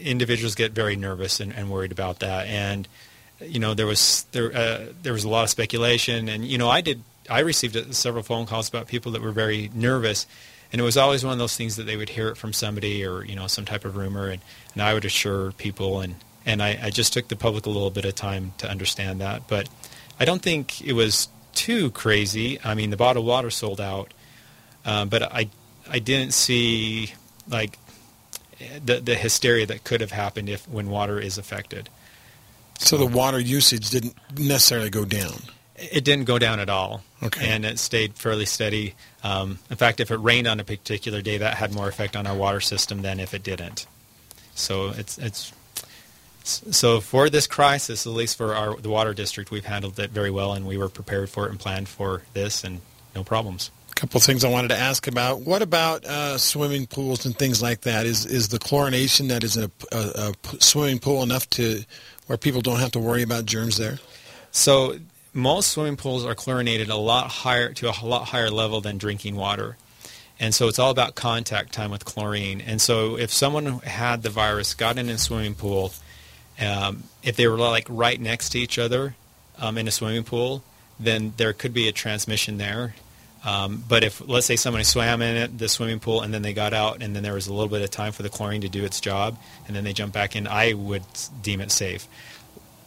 [0.00, 2.86] individuals get very nervous and, and worried about that, and
[3.40, 6.68] you know there was there uh, there was a lot of speculation, and you know
[6.68, 10.26] I did I received several phone calls about people that were very nervous,
[10.72, 13.04] and it was always one of those things that they would hear it from somebody
[13.04, 14.42] or you know some type of rumor, and,
[14.74, 17.90] and I would assure people, and and I, I just took the public a little
[17.90, 19.68] bit of time to understand that, but
[20.18, 22.58] I don't think it was too crazy.
[22.64, 24.12] I mean, the bottled water sold out,
[24.84, 25.48] um, but I
[25.88, 27.12] I didn't see
[27.48, 27.78] like
[28.84, 31.88] the the hysteria that could have happened if when water is affected.
[32.78, 35.34] So the water usage didn't necessarily go down.
[35.76, 37.02] It didn't go down at all.
[37.22, 37.48] Okay.
[37.48, 38.94] And it stayed fairly steady.
[39.22, 42.26] Um, in fact, if it rained on a particular day, that had more effect on
[42.26, 43.86] our water system than if it didn't.
[44.54, 45.52] So it's it's
[46.44, 50.30] so for this crisis, at least for our the water district, we've handled it very
[50.30, 52.80] well, and we were prepared for it and planned for this, and
[53.14, 53.70] no problems.
[53.90, 55.40] A couple of things I wanted to ask about.
[55.40, 58.06] What about uh, swimming pools and things like that?
[58.06, 59.98] Is is the chlorination that is in a, a,
[60.30, 61.82] a swimming pool enough to
[62.28, 63.98] where people don't have to worry about germs there?
[64.52, 64.96] So
[65.34, 69.34] most swimming pools are chlorinated a lot higher to a lot higher level than drinking
[69.36, 69.76] water.
[70.40, 72.60] And so it's all about contact time with chlorine.
[72.60, 75.92] And so if someone had the virus, got in a swimming pool,
[76.60, 79.14] um, if they were like right next to each other
[79.58, 80.62] um, in a swimming pool,
[81.00, 82.94] then there could be a transmission there.
[83.44, 86.52] Um, but if, let's say, somebody swam in it, the swimming pool and then they
[86.52, 88.68] got out and then there was a little bit of time for the chlorine to
[88.68, 91.04] do its job and then they jump back in, I would
[91.40, 92.08] deem it safe.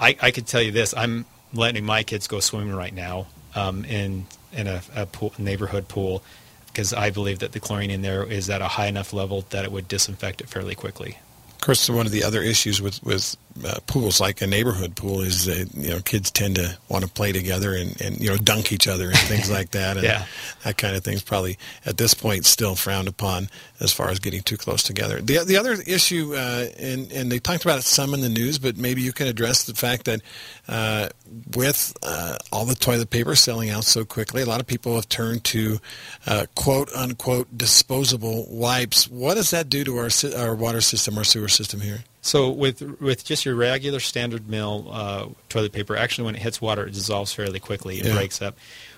[0.01, 3.85] I, I could tell you this: I'm letting my kids go swimming right now um,
[3.85, 6.23] in in a, a pool, neighborhood pool
[6.67, 9.63] because I believe that the chlorine in there is at a high enough level that
[9.63, 11.17] it would disinfect it fairly quickly.
[11.49, 15.21] Of course, one of the other issues with with uh, pools like a neighborhood pool
[15.21, 18.37] is that you know kids tend to want to play together and, and you know
[18.37, 20.25] dunk each other and things like that and yeah.
[20.63, 24.41] that kind of thing's probably at this point still frowned upon as far as getting
[24.41, 25.21] too close together.
[25.21, 28.59] The the other issue uh, and and they talked about it some in the news,
[28.59, 30.21] but maybe you can address the fact that
[30.67, 31.09] uh,
[31.55, 35.09] with uh, all the toilet paper selling out so quickly, a lot of people have
[35.09, 35.79] turned to
[36.27, 39.07] uh, quote unquote disposable wipes.
[39.09, 42.03] What does that do to our our water system, our sewer system here?
[42.21, 46.61] So with with just your regular standard mill uh, toilet paper, actually when it hits
[46.61, 47.99] water, it dissolves fairly quickly.
[47.99, 48.13] It yeah.
[48.13, 48.57] breaks up.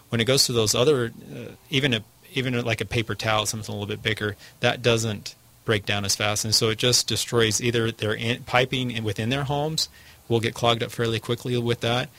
[0.10, 3.74] When it goes to those other, uh, even a even like a paper towel, something
[3.74, 7.62] a little bit bigger, that doesn't break down as fast, and so it just destroys
[7.62, 9.88] either their in, piping within their homes
[10.28, 12.10] will get clogged up fairly quickly with that.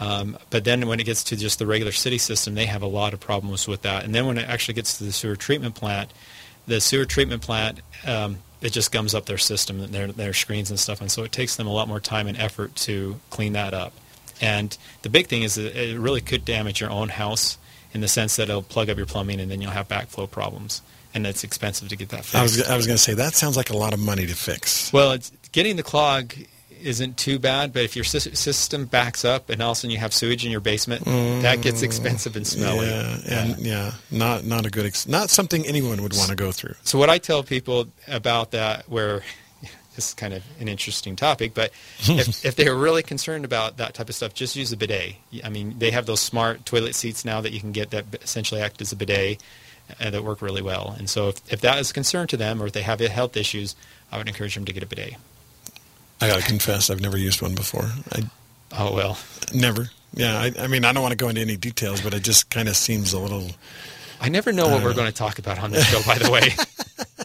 [0.00, 2.86] Um, but then when it gets to just the regular city system, they have a
[2.86, 4.04] lot of problems with that.
[4.04, 6.12] And then when it actually gets to the sewer treatment plant,
[6.66, 10.70] the sewer treatment plant um, it just gums up their system and their their screens
[10.70, 13.52] and stuff, and so it takes them a lot more time and effort to clean
[13.52, 13.92] that up.
[14.40, 17.58] And the big thing is that it really could damage your own house
[17.92, 20.82] in the sense that it'll plug up your plumbing and then you'll have backflow problems,
[21.14, 22.34] and it's expensive to get that fixed.
[22.34, 24.34] I was I was going to say that sounds like a lot of money to
[24.34, 24.92] fix.
[24.92, 26.34] Well, it's, getting the clog
[26.82, 29.98] isn't too bad, but if your system backs up and all of a sudden you
[29.98, 32.86] have sewage in your basement, mm, that gets expensive and smelly.
[32.86, 33.84] Yeah, and yeah.
[33.84, 36.74] yeah, not not a good, ex- not something anyone would want to go through.
[36.82, 39.22] So what I tell people about that, where
[39.94, 43.94] this is kind of an interesting topic, but if, if they're really concerned about that
[43.94, 45.16] type of stuff, just use a bidet.
[45.44, 48.60] I mean, they have those smart toilet seats now that you can get that essentially
[48.60, 49.42] act as a bidet
[50.00, 50.94] uh, that work really well.
[50.98, 53.36] And so if, if that is a concern to them or if they have health
[53.36, 53.74] issues,
[54.12, 55.14] I would encourage them to get a bidet.
[56.20, 57.90] I got to confess, I've never used one before.
[58.12, 58.22] I,
[58.72, 59.18] oh well,
[59.54, 59.90] never.
[60.14, 62.50] Yeah, I, I, mean, I don't want to go into any details, but it just
[62.50, 63.50] kind of seems a little
[64.20, 66.30] I never know what we're uh, going to talk about on this show, by the
[66.30, 66.50] way.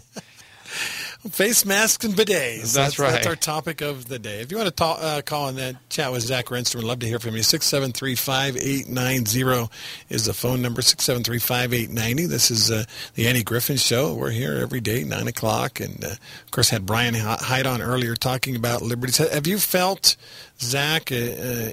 [1.29, 2.73] Face masks and bidets.
[2.73, 3.11] That's right.
[3.11, 4.41] That's our topic of the day.
[4.41, 6.99] If you want to talk, uh, call and uh, chat with Zac Renstrom, we'd love
[6.99, 7.41] to hear from you.
[7.41, 9.69] 673-5890
[10.09, 12.27] is the phone number, 673-5890.
[12.27, 12.83] This is uh,
[13.15, 14.13] the Andy Griffin Show.
[14.13, 15.79] We're here every day, 9 o'clock.
[15.79, 19.19] And, uh, of course, had Bryan Hyde on earlier talking about liberties.
[19.19, 20.17] Have you felt,
[20.59, 21.71] Zac, uh, uh,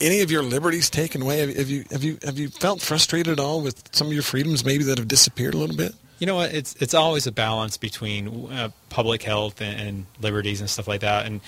[0.00, 1.38] any of your liberties taken away?
[1.38, 4.64] Have you, have, you, have you felt frustrated at all with some of your freedoms
[4.64, 5.94] maybe that have disappeared a little bit?
[6.18, 6.52] You know what?
[6.52, 11.02] It's it's always a balance between uh, public health and, and, liberties and stuff like
[11.02, 11.40] that, and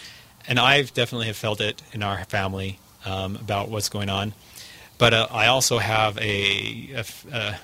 [0.47, 4.33] and I've definitely have felt it in our family um, about what's going on.
[4.99, 7.55] But uh, I also have a, a, uh,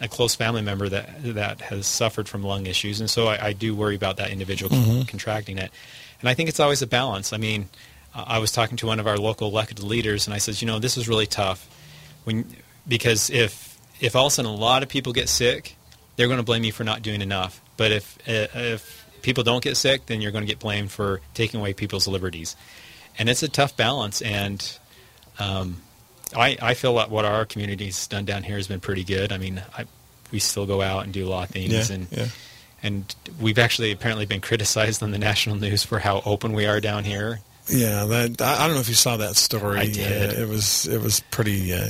[0.00, 3.52] a close family member that that has suffered from lung issues, and so I, I
[3.52, 5.02] do worry about that individual mm-hmm.
[5.02, 5.70] contracting it.
[6.20, 7.32] And I think it's always a balance.
[7.32, 7.68] I mean,
[8.14, 10.78] I was talking to one of our local elected leaders, and I said, you know,
[10.78, 11.68] this is really tough
[12.24, 12.46] when
[12.88, 15.75] because if if all of a sudden a lot of people get sick
[16.16, 17.60] they're going to blame you for not doing enough.
[17.76, 21.60] But if if people don't get sick, then you're going to get blamed for taking
[21.60, 22.56] away people's liberties,
[23.18, 24.22] and it's a tough balance.
[24.22, 24.78] And
[25.38, 25.82] um,
[26.34, 29.32] I I feel like what our community's done down here has been pretty good.
[29.32, 29.84] I mean, I,
[30.32, 32.26] we still go out and do a lot of things, yeah, and yeah.
[32.82, 36.80] and we've actually apparently been criticized on the national news for how open we are
[36.80, 37.40] down here.
[37.68, 39.80] Yeah, that I don't know if you saw that story.
[39.80, 40.30] I did.
[40.30, 41.72] Uh, it was it was pretty.
[41.72, 41.88] Uh,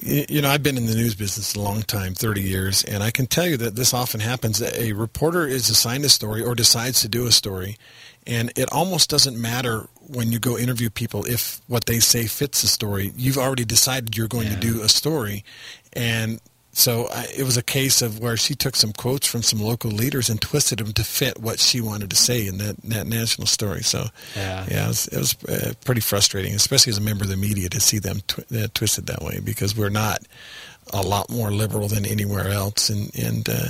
[0.00, 3.04] you, you, know, I've been in the news business a long time, thirty years, and
[3.04, 4.60] I can tell you that this often happens.
[4.60, 7.78] A reporter is assigned a story or decides to do a story,
[8.26, 12.62] and it almost doesn't matter when you go interview people if what they say fits
[12.62, 13.12] the story.
[13.16, 14.54] You've already decided you're going yeah.
[14.54, 15.44] to do a story,
[15.92, 16.40] and
[16.72, 19.90] so I, it was a case of where she took some quotes from some local
[19.90, 23.46] leaders and twisted them to fit what she wanted to say in that, that national
[23.46, 23.82] story.
[23.82, 27.30] So yeah, yeah it was, it was uh, pretty frustrating, especially as a member of
[27.30, 30.20] the media, to see them tw- uh, twisted that way because we're not
[30.92, 32.90] a lot more liberal than anywhere else.
[32.90, 33.68] And and uh,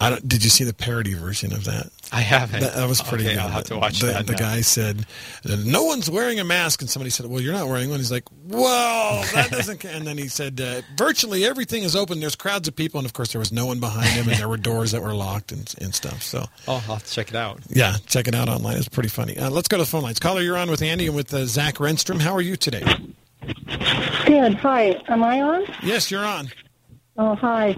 [0.00, 1.90] I don't, did you see the parody version of that?
[2.12, 2.60] I haven't.
[2.60, 3.42] That, that was pretty okay, good.
[3.42, 4.26] I'll have to watch the, that.
[4.26, 4.38] The now.
[4.38, 5.06] guy said,
[5.44, 8.24] "No one's wearing a mask," and somebody said, "Well, you're not wearing one." He's like,
[8.46, 12.20] "Well, that doesn't." and then he said, uh, "Virtually everything is open.
[12.20, 14.48] There's crowds of people, and of course, there was no one behind him, and there
[14.48, 17.60] were doors that were locked and, and stuff." So, oh, I'll check it out.
[17.68, 18.76] Yeah, check it out online.
[18.76, 19.38] It's pretty funny.
[19.38, 20.18] Uh, let's go to the phone lines.
[20.18, 22.20] Caller, you're on with Andy and with uh, Zac Renstrom.
[22.20, 22.84] How are you today?
[24.26, 24.54] Good.
[24.54, 25.02] Hi.
[25.08, 25.66] Am I on?
[25.82, 26.50] Yes, you're on.
[27.16, 27.76] Oh, hi.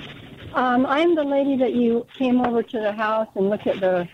[0.54, 4.08] Um, I'm the lady that you came over to the house and looked at the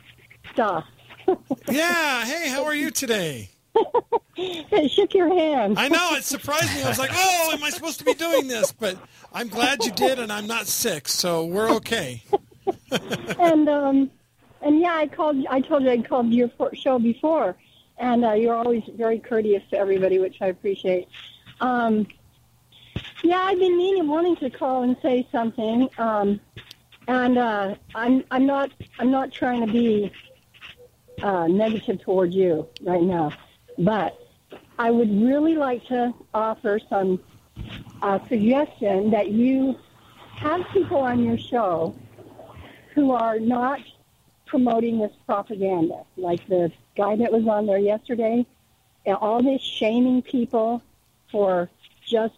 [0.52, 0.84] stuff.
[1.68, 2.24] yeah.
[2.24, 3.50] Hey, how are you today?
[4.36, 5.78] it shook your hand.
[5.78, 6.14] I know.
[6.14, 6.82] It surprised me.
[6.82, 8.72] I was like, oh, am I supposed to be doing this?
[8.72, 8.96] But
[9.32, 12.22] I'm glad you did, and I'm not sick, so we're okay.
[13.38, 14.10] and um,
[14.62, 15.44] and yeah, I called.
[15.48, 17.56] I told you I called your show before,
[17.98, 21.08] and uh, you're always very courteous to everybody, which I appreciate.
[21.60, 22.06] Um,
[23.22, 26.40] yeah, I've been meaning, wanting to call and say something, um,
[27.06, 30.12] and uh, I'm I'm not I'm not trying to be
[31.22, 33.32] uh, negative towards you right now,
[33.78, 34.18] but
[34.78, 37.20] I would really like to offer some
[38.02, 39.76] uh, suggestion that you
[40.36, 41.96] have people on your show
[42.94, 43.80] who are not
[44.46, 48.46] promoting this propaganda, like the guy that was on there yesterday,
[49.04, 50.82] and all this shaming people
[51.30, 51.68] for
[52.06, 52.34] just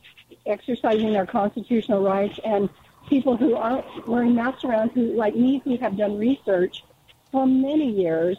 [0.47, 2.69] exercising their constitutional rights and
[3.09, 6.85] people who aren't wearing masks around who like me who have done research
[7.31, 8.37] for many years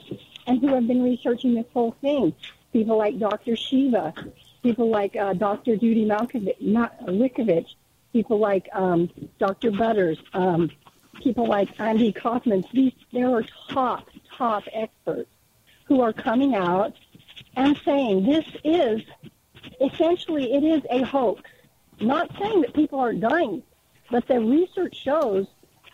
[0.47, 2.33] and who have been researching this whole thing.
[2.73, 3.55] People like Dr.
[3.55, 4.13] Shiva,
[4.63, 5.75] people like uh, Dr.
[5.75, 7.67] Judy Mikovits,
[8.13, 9.09] people like um,
[9.39, 9.71] Dr.
[9.71, 10.71] Butters, um,
[11.21, 12.63] people like Andy Kaufman.
[12.73, 15.29] These there are top, top experts
[15.85, 16.93] who are coming out
[17.55, 19.01] and saying this is
[19.79, 21.41] essentially it is a hoax.
[21.99, 23.63] Not saying that people aren't dying,
[24.09, 25.47] but the research shows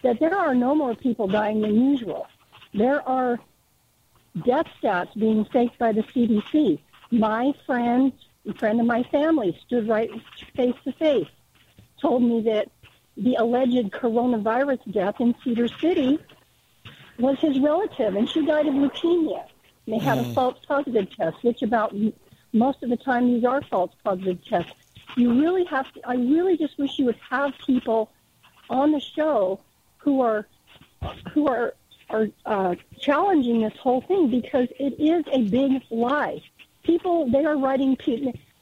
[0.04, 2.28] that there are no more people dying than usual.
[2.74, 3.40] There are
[4.46, 6.80] death stats being faked by the CDC.
[7.12, 8.14] My friend,
[8.48, 10.10] a friend of my family, stood right
[10.56, 11.28] face to face,
[12.02, 12.70] told me that
[13.18, 16.20] the alleged coronavirus death in Cedar City
[17.20, 19.46] was his relative, and she died of leukemia.
[19.88, 20.30] They had mm.
[20.30, 21.94] a false positive test, which about
[22.58, 24.74] most of the time these are false positive tests.
[25.16, 28.12] You really have to, I really just wish you would have people
[28.70, 29.60] on the show
[29.98, 30.48] who are,
[31.34, 31.74] who are,
[32.10, 36.42] are uh, challenging this whole thing because it is a big lie.
[36.84, 37.98] People, they are writing,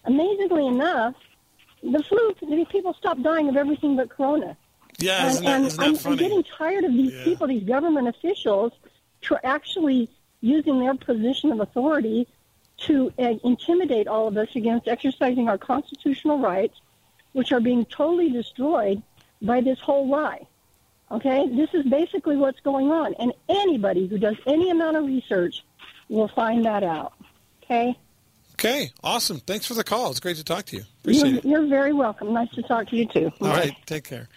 [0.06, 1.16] amazingly enough,
[1.84, 2.34] the flu,
[2.66, 4.58] people stop dying of everything but corona.
[4.98, 6.14] Yeah, and, isn't that, and I'm, funny?
[6.14, 7.24] I'm getting tired of these Yeah.
[7.24, 8.72] people, these government officials,
[9.22, 10.10] tr- actually
[10.42, 12.28] using their position of authority
[12.78, 16.80] to uh, intimidate all of us against exercising our constitutional rights,
[17.34, 19.02] which are being totally destroyed
[19.42, 20.48] by this whole lie.
[21.12, 25.64] Okay, this is basically what's going on, and anybody who does any amount of research
[26.10, 27.14] will find that out.
[27.64, 27.96] Okay.
[28.54, 29.40] Okay, awesome.
[29.40, 30.12] Thanks for the call.
[30.12, 30.84] It's great to talk to you.
[31.02, 31.46] Appreciate you're, it.
[31.46, 32.34] You're very welcome.
[32.34, 33.32] Nice to talk to you too.
[33.42, 34.30] All right, take care.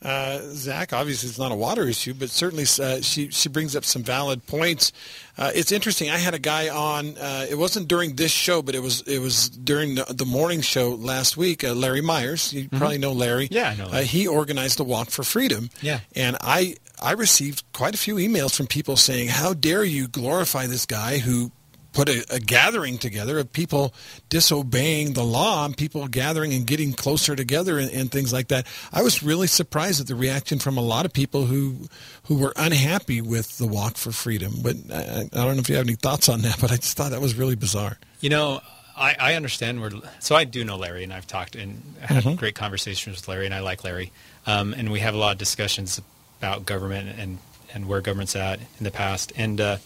[0.00, 3.84] Uh, Zac, obviously it's not a water issue, but certainly uh, she she brings up
[3.84, 4.92] some valid points.
[5.36, 6.08] Uh, it's interesting.
[6.08, 7.16] I had a guy on.
[7.18, 10.60] Uh, it wasn't during this show, but it was it was during the, the morning
[10.60, 11.64] show last week.
[11.64, 12.78] Uh, Larry Myers, you Mm-hmm.
[12.78, 13.48] probably know Larry.
[13.50, 14.04] Yeah, I know Larry.
[14.04, 15.68] Uh, he organized the Walk for Freedom.
[15.82, 16.00] Yeah.
[16.14, 20.66] and I I received quite a few emails from people saying, "How dare you glorify
[20.68, 21.50] this guy who."
[21.92, 23.94] Put a, a gathering together of people
[24.28, 28.66] disobeying the law and people gathering and getting closer together and, and things like that.
[28.92, 31.88] I was really surprised at the reaction from a lot of people who
[32.24, 34.52] who were unhappy with the Walk for Freedom.
[34.62, 36.96] But I, I don't know if you have any thoughts on that, but I just
[36.96, 37.98] thought that was really bizarre.
[38.20, 38.60] You know,
[38.96, 39.90] I, I understand where.
[40.20, 42.36] So I do know Larry, and I've talked and had Mm-hmm.
[42.36, 44.12] great conversations with Larry, and I like Larry.
[44.46, 46.00] Um, and we have a lot of discussions
[46.40, 47.38] about government and
[47.74, 49.32] and where government's at in the past.
[49.36, 49.76] And uh,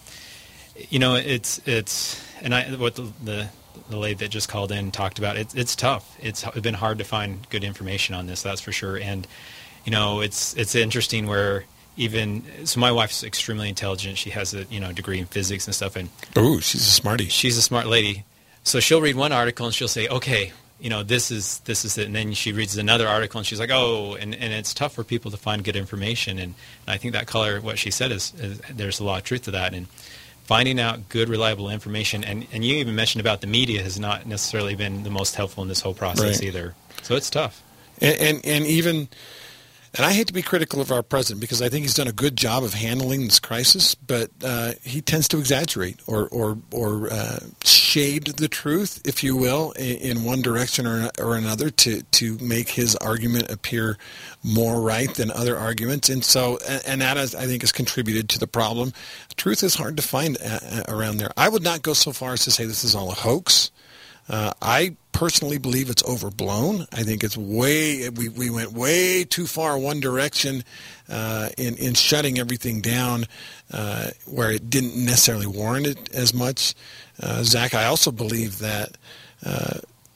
[0.90, 3.48] you know, it's it's and I what the, the
[3.90, 5.36] the lady that just called in talked about.
[5.36, 6.16] It's it's tough.
[6.20, 8.42] It's been hard to find good information on this.
[8.42, 8.96] That's for sure.
[8.96, 9.26] And
[9.84, 11.64] you know, it's it's interesting where
[11.96, 15.74] even so my wife's extremely intelligent she has a you know degree in physics and
[15.74, 16.08] stuff and
[16.38, 17.26] Ooh, she's a smarty.
[17.28, 18.24] she's a smart lady.
[18.64, 21.98] So she'll read one article and she'll say, okay, you know, this is this is
[21.98, 22.06] it.
[22.06, 25.04] And then she reads another article and she's like, oh, and, and it's tough for
[25.04, 26.38] people to find good information.
[26.38, 26.54] And,
[26.88, 29.52] I think that color, what she said is, is there's a lot of truth to
[29.52, 29.74] that.
[29.74, 29.86] And
[30.44, 32.24] finding out good, reliable information.
[32.24, 35.62] And, and you even mentioned about the media has not necessarily been the most helpful
[35.62, 36.42] in this whole process Right.
[36.42, 36.74] either.
[37.02, 37.62] So it's tough.
[38.00, 39.08] and, and and even
[39.94, 42.12] and I hate to be critical of our president because I think he's done a
[42.12, 47.12] good job of handling this crisis, but uh, he tends to exaggerate or or or
[47.12, 52.02] uh, shade the truth, if you will, in, in one direction or or another to
[52.02, 53.98] to make his argument appear
[54.42, 58.38] more right than other arguments, and so and, that is, I think has contributed to
[58.38, 58.92] the problem.
[59.36, 61.32] Truth is hard to find uh, uh, around there.
[61.36, 63.70] I would not go so far as to say this is all a hoax.
[64.28, 66.86] Uh, I personally believe it's overblown.
[66.92, 70.64] I think it's way we, we went way too far one direction
[71.08, 73.26] uh, in in shutting everything down
[73.72, 76.74] uh, where it didn't necessarily warrant it as much.
[77.20, 78.96] Uh, Zac, I also believe that.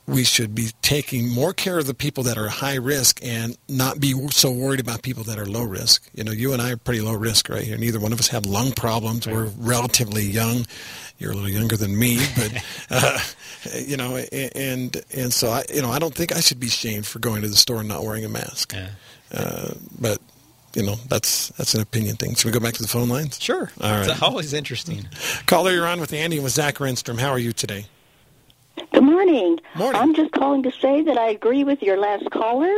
[0.07, 3.99] We should be taking more care of the people that are high risk and not
[3.99, 6.09] be so worried about people that are low risk.
[6.13, 7.77] You know, you and I are pretty low risk right here.
[7.77, 9.27] Neither one of us have lung problems.
[9.27, 10.65] We're relatively young.
[11.17, 13.19] You're a little younger than me, but uh,
[13.75, 17.05] you know, and and so I, you know, I don't think I should be shamed
[17.05, 18.73] for going to the store and not wearing a mask.
[18.73, 18.89] Yeah.
[19.33, 20.19] Uh, but
[20.73, 22.35] you know, that's that's an opinion thing.
[22.35, 23.41] Should we go back to the phone lines?
[23.41, 23.71] Sure.
[23.81, 24.09] All right.
[24.09, 25.07] It's always interesting.
[25.47, 27.19] Caller, you're on with Andy and with Zac Renstrom.
[27.19, 27.87] How are you today?
[28.91, 29.59] Good morning.
[29.75, 30.01] Morning.
[30.01, 32.73] I'm just calling to say that I agree with your last caller.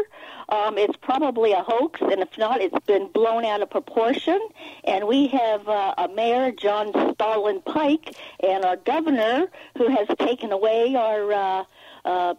[0.50, 4.40] Um, it's probably a hoax, and if not, it's been blown out of proportion.
[4.84, 9.48] And we have uh, a mayor, John Stalin Pike, and our governor,
[9.78, 11.64] who has taken away our uh,
[12.06, 12.36] uh,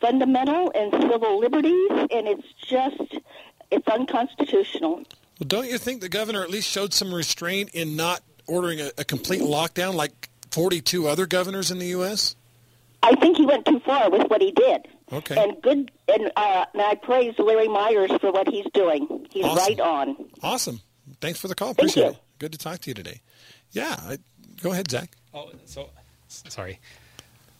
[0.00, 3.18] fundamental and civil liberties, and it's just
[3.70, 4.96] it's unconstitutional.
[5.38, 8.90] Well, don't you think the governor at least showed some restraint in not ordering a,
[8.98, 12.36] a complete lockdown like 42 other governors in the U.S.?
[13.02, 14.86] I think he went too far with what he did.
[15.12, 15.42] Okay.
[15.42, 19.26] And good, and, uh, and I praise Larry Myers for what he's doing.
[19.30, 19.56] He's Awesome.
[19.58, 20.16] right on.
[20.42, 20.80] Awesome.
[21.20, 21.68] Thanks for the call.
[21.74, 22.10] Thank Appreciate you.
[22.10, 22.16] it.
[22.38, 23.20] Good to talk to you today.
[23.72, 23.94] Yeah.
[23.98, 24.18] I,
[24.62, 25.10] go ahead, Zac.
[25.34, 25.90] Oh, so
[26.28, 26.78] sorry.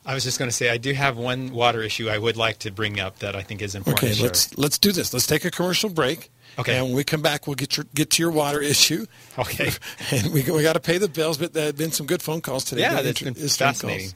[0.05, 2.59] I was just going to say I do have one water issue I would like
[2.59, 4.11] to bring up that I think is important.
[4.13, 5.13] Okay, let's let's do this.
[5.13, 6.29] Let's take a commercial break.
[6.59, 6.77] Okay.
[6.77, 9.05] And when we come back, we'll get your get to your water issue.
[9.37, 9.71] Okay.
[10.11, 12.41] And we we got to pay the bills, but there have been some good phone
[12.41, 12.81] calls today.
[12.81, 14.11] Yeah, that's been fascinating.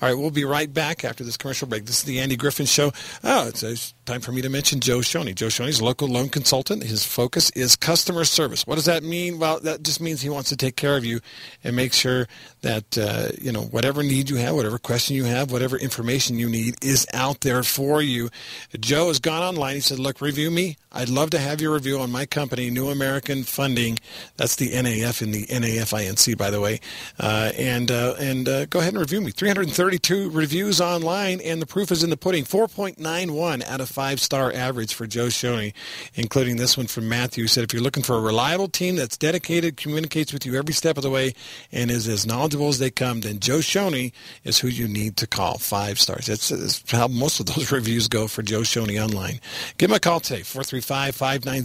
[0.00, 1.86] All right, we'll be right back after this commercial break.
[1.86, 2.92] This is the Andy Griffin Show.
[3.24, 5.34] Oh, it's, it's time for me to mention Joe Shoney.
[5.34, 6.82] Joe Shoney's a local loan consultant.
[6.82, 8.66] His focus is customer service.
[8.66, 9.38] What does that mean?
[9.38, 11.20] Well, that just means he wants to take care of you
[11.64, 12.28] and make sure
[12.62, 16.48] that uh, you know whatever need you have, whatever question you have, whatever information you
[16.48, 18.30] need is out there for you.
[18.78, 19.76] Joe has gone online.
[19.76, 20.76] He said, "Look, review me.
[20.92, 23.98] I'd love to have your review on my company, New American Funding.
[24.36, 26.80] That's the NAF in the NAFINC, by the way.
[27.20, 29.30] Uh, and uh, and uh, go ahead and review me.
[29.30, 32.42] 332 reviews online, and the proof is in the pudding.
[32.42, 35.72] 4.91 out of five star average for Joe Shoney,
[36.16, 37.44] including this one from Matthew.
[37.44, 40.74] Who said, if you're looking for a reliable team that's dedicated, communicates with you every
[40.74, 41.32] step of the way,
[41.70, 44.10] and is as knowledgeable as they come, then Joe Shoney
[44.42, 45.58] is who you need to call.
[45.58, 46.26] Five stars.
[46.26, 49.38] That's, that's how most of those reviews go for Joe Shoney online.
[49.76, 50.42] Give him a call today,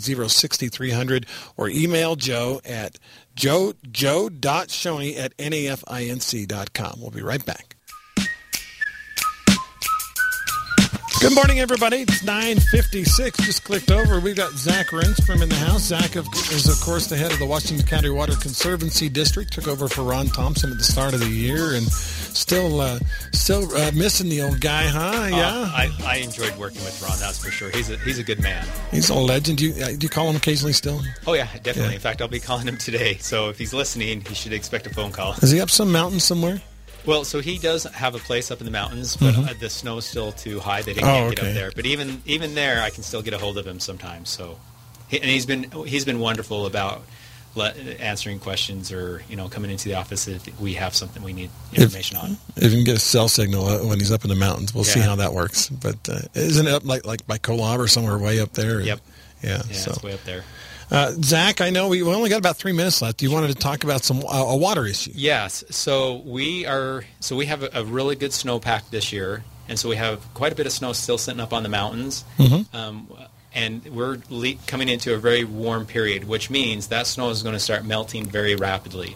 [0.03, 1.25] 435-590-6300,
[1.57, 2.99] or email Joe at
[3.35, 7.01] joe, joe.shoney at nafinc.com.
[7.01, 7.75] We'll be right back.
[11.23, 12.01] Good morning, everybody.
[12.01, 13.45] It's 9.56.
[13.45, 14.19] Just clicked over.
[14.19, 15.83] We've got Zac Renstrom in the house.
[15.83, 19.49] Zac is, of course, the head of the Washington County Water Conservancy District.
[19.53, 22.99] Took over for Ron Thompson at the start of the year and still uh,
[23.31, 25.27] still uh, missing the old guy, huh?
[25.29, 25.47] Yeah.
[25.47, 27.69] Uh, I, I enjoyed working with Ron, that's for sure.
[27.69, 28.67] He's a, he's a good man.
[28.91, 29.59] He's a legend.
[29.59, 30.99] Do you, uh, do you call him occasionally still?
[31.25, 31.91] Oh, yeah, definitely.
[31.91, 31.95] Yeah.
[31.95, 33.15] In fact, I'll be calling him today.
[33.19, 35.35] So if he's listening, he should expect a phone call.
[35.41, 36.61] Is he up some mountain somewhere?
[37.05, 40.05] Well, so he does have a place up in the mountains, but uh, the snow's
[40.05, 41.09] still too high that he Mm-hmm.
[41.09, 41.49] Oh, can't get okay.
[41.49, 41.71] up there.
[41.75, 44.29] But even even there, I can still get a hold of him sometimes.
[44.29, 44.57] So,
[45.11, 47.01] and he's been he's been wonderful about
[47.55, 51.33] let, answering questions or you know coming into the office if we have something we
[51.33, 52.37] need information on.
[52.55, 54.83] If you can get a cell signal uh, when he's up in the mountains, we'll
[54.85, 55.69] see how that works.
[55.69, 58.79] But uh, isn't it up like like by Kolob or somewhere way up there?
[58.81, 58.99] Yep.
[59.43, 59.49] Yeah.
[59.67, 60.43] Yeah, so, it's way up there.
[60.93, 63.23] Uh, Zac, I know we, we only got about three minutes left.
[63.23, 65.11] You wanted to talk about some uh, a water issue.
[65.15, 65.63] Yes.
[65.71, 67.03] So we are.
[67.19, 70.51] So we have a, a really good snowpack this year, and so we have quite
[70.51, 72.23] a bit of snow still sitting up on the mountains.
[72.73, 73.11] Um,
[73.55, 77.53] and we're le- coming into a very warm period, which means that snow is going
[77.53, 79.15] to start melting very rapidly.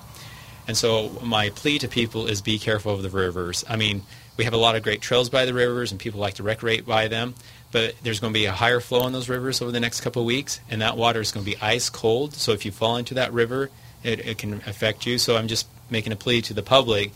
[0.67, 3.63] And so my plea to people is be careful of the rivers.
[3.69, 4.03] I mean,
[4.35, 6.85] we have a lot of great trails by the rivers, and people like to recreate
[6.85, 7.35] by them.
[7.71, 10.21] But there's going to be a higher flow on those rivers over the next couple
[10.21, 12.33] of weeks, and that water is going to be ice cold.
[12.33, 13.69] So if you fall into that river,
[14.03, 15.17] it, it can affect you.
[15.17, 17.11] So I'm just making a plea to the public: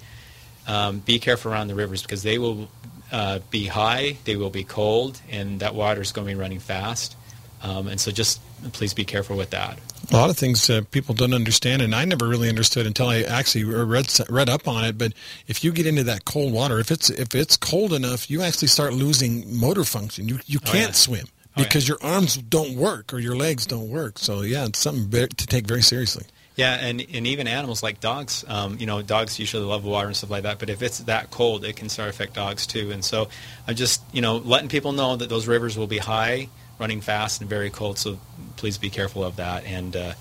[0.67, 2.69] um, be careful around the rivers because they will
[3.11, 6.59] uh, be high, they will be cold, and that water is going to be running
[6.59, 7.15] fast.
[7.61, 8.41] Um, and so just
[8.73, 9.77] please be careful with that.
[10.09, 13.21] A lot of things uh, people don't understand, and I never really understood until I
[13.21, 14.97] actually read read up on it.
[14.97, 15.13] But
[15.47, 18.67] if you get into that cold water, if it's if it's cold enough, you actually
[18.69, 20.27] start losing motor function.
[20.27, 20.91] You you Oh, can't yeah.
[20.93, 21.63] swim Oh, yeah.
[21.65, 24.17] because your arms don't work or your legs don't work.
[24.17, 26.25] So yeah, it's something to take very seriously.
[26.55, 30.15] Yeah, and, and even animals like dogs, um, you know, dogs usually love water and
[30.15, 30.59] stuff like that.
[30.59, 32.91] But if it's that cold, it can start to affect dogs too.
[32.91, 33.29] And so
[33.67, 36.49] I'm just, you know, letting people know that those rivers will be high,
[36.81, 37.97] running fast, and very cold.
[37.97, 38.19] So
[38.57, 39.63] please be careful of that.
[39.65, 40.13] And, uh,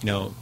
[0.00, 0.34] you know,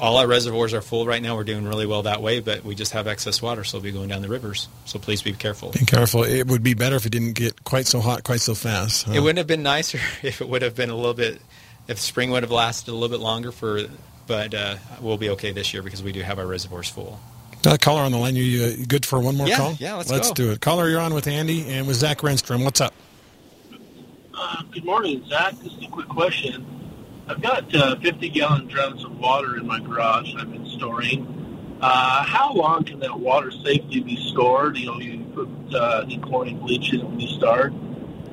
[0.00, 1.36] all our reservoirs are full right now.
[1.36, 3.92] We're doing really well that way, but we just have excess water, so we'll be
[3.92, 4.68] going down the rivers.
[4.86, 5.70] So please be careful.
[5.70, 6.24] Be careful.
[6.24, 9.04] It would be better if it didn't get quite so hot, quite so fast.
[9.04, 9.12] huh?
[9.12, 11.40] It wouldn't have been nicer if it would have been a little bit,
[11.86, 13.82] if spring would have lasted a little bit longer for,
[14.26, 17.20] but uh, we'll be okay this year because we do have our reservoirs full.
[17.66, 18.34] Uh, caller on the line.
[18.36, 19.72] You, you good for one more Yeah, call?
[19.78, 20.60] yeah, let's let's do it.
[20.60, 22.62] Caller, you're on with Andy and with Zac Renstrom.
[22.64, 22.92] What's up?
[24.36, 25.54] Uh, good morning, Zac.
[25.62, 26.66] Just a quick question.
[27.28, 31.78] I've got uh, 50 gallon drums of water in my garage I've been storing.
[31.80, 34.76] Uh, how long can that water safely be stored?
[34.76, 37.72] You know, you put uh, chlorine bleach in when you start.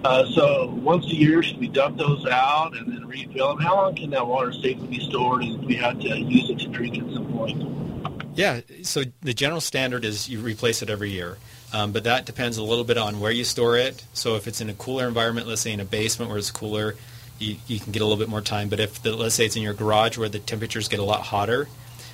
[0.03, 3.59] Uh, so once a year, should we dump those out and then refill them?
[3.59, 6.67] How long can that water safely be stored if we had to use it to
[6.67, 8.35] drink at some point?
[8.35, 11.37] Yeah, so the general standard is you replace it every year.
[11.73, 14.03] Um, but that depends a little bit on where you store it.
[14.13, 16.95] So if it's in a cooler environment, let's say in a basement where it's cooler,
[17.39, 18.67] you, you can get a little bit more time.
[18.69, 21.21] But if, the, let's say it's in your garage where the temperatures get a lot
[21.21, 21.67] hotter,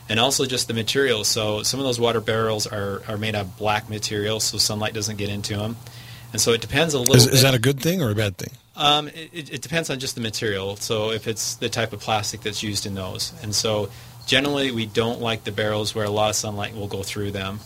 [0.09, 1.23] and also just the material.
[1.23, 5.17] So some of those water barrels are, are made of black material, so sunlight doesn't
[5.17, 5.75] get into them.
[6.31, 7.33] And so it depends a little Is, bit.
[7.33, 8.51] is that a good thing or a bad thing?
[8.75, 10.75] Um, it- it depends on just the material.
[10.77, 13.89] So if it's the type of plastic that's used in those, and so
[14.27, 17.59] generally we don't like the barrels where a lot of sunlight will go through them,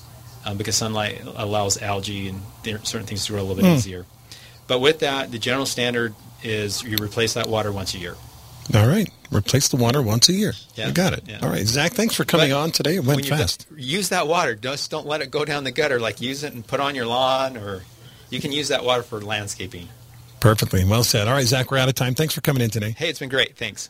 [0.45, 2.41] um, because sunlight allows algae and
[2.85, 3.75] certain things to grow a little bit Hmm.
[3.77, 4.05] easier.
[4.67, 6.13] But with that, the general standard
[6.43, 8.15] is you replace that water once a year.
[8.73, 9.09] All right.
[9.31, 10.53] Replace the water once a year.
[10.75, 11.23] Yeah, You got it.
[11.27, 11.39] yeah.
[11.41, 11.65] All right.
[11.67, 12.95] Zac, thanks for coming But on today.
[12.95, 13.65] It went done- fast.
[13.75, 14.55] use that water.
[14.55, 15.99] Just don't let it go down the gutter.
[15.99, 17.83] Like use it and put on your lawn, or
[18.29, 19.89] you can use that water for landscaping.
[20.39, 20.83] Perfectly.
[20.85, 21.27] Well said.
[21.27, 22.15] All right, Zac, we're out of time.
[22.15, 22.95] Thanks for coming in today.
[22.97, 23.57] Hey, it's been great.
[23.57, 23.89] Thanks.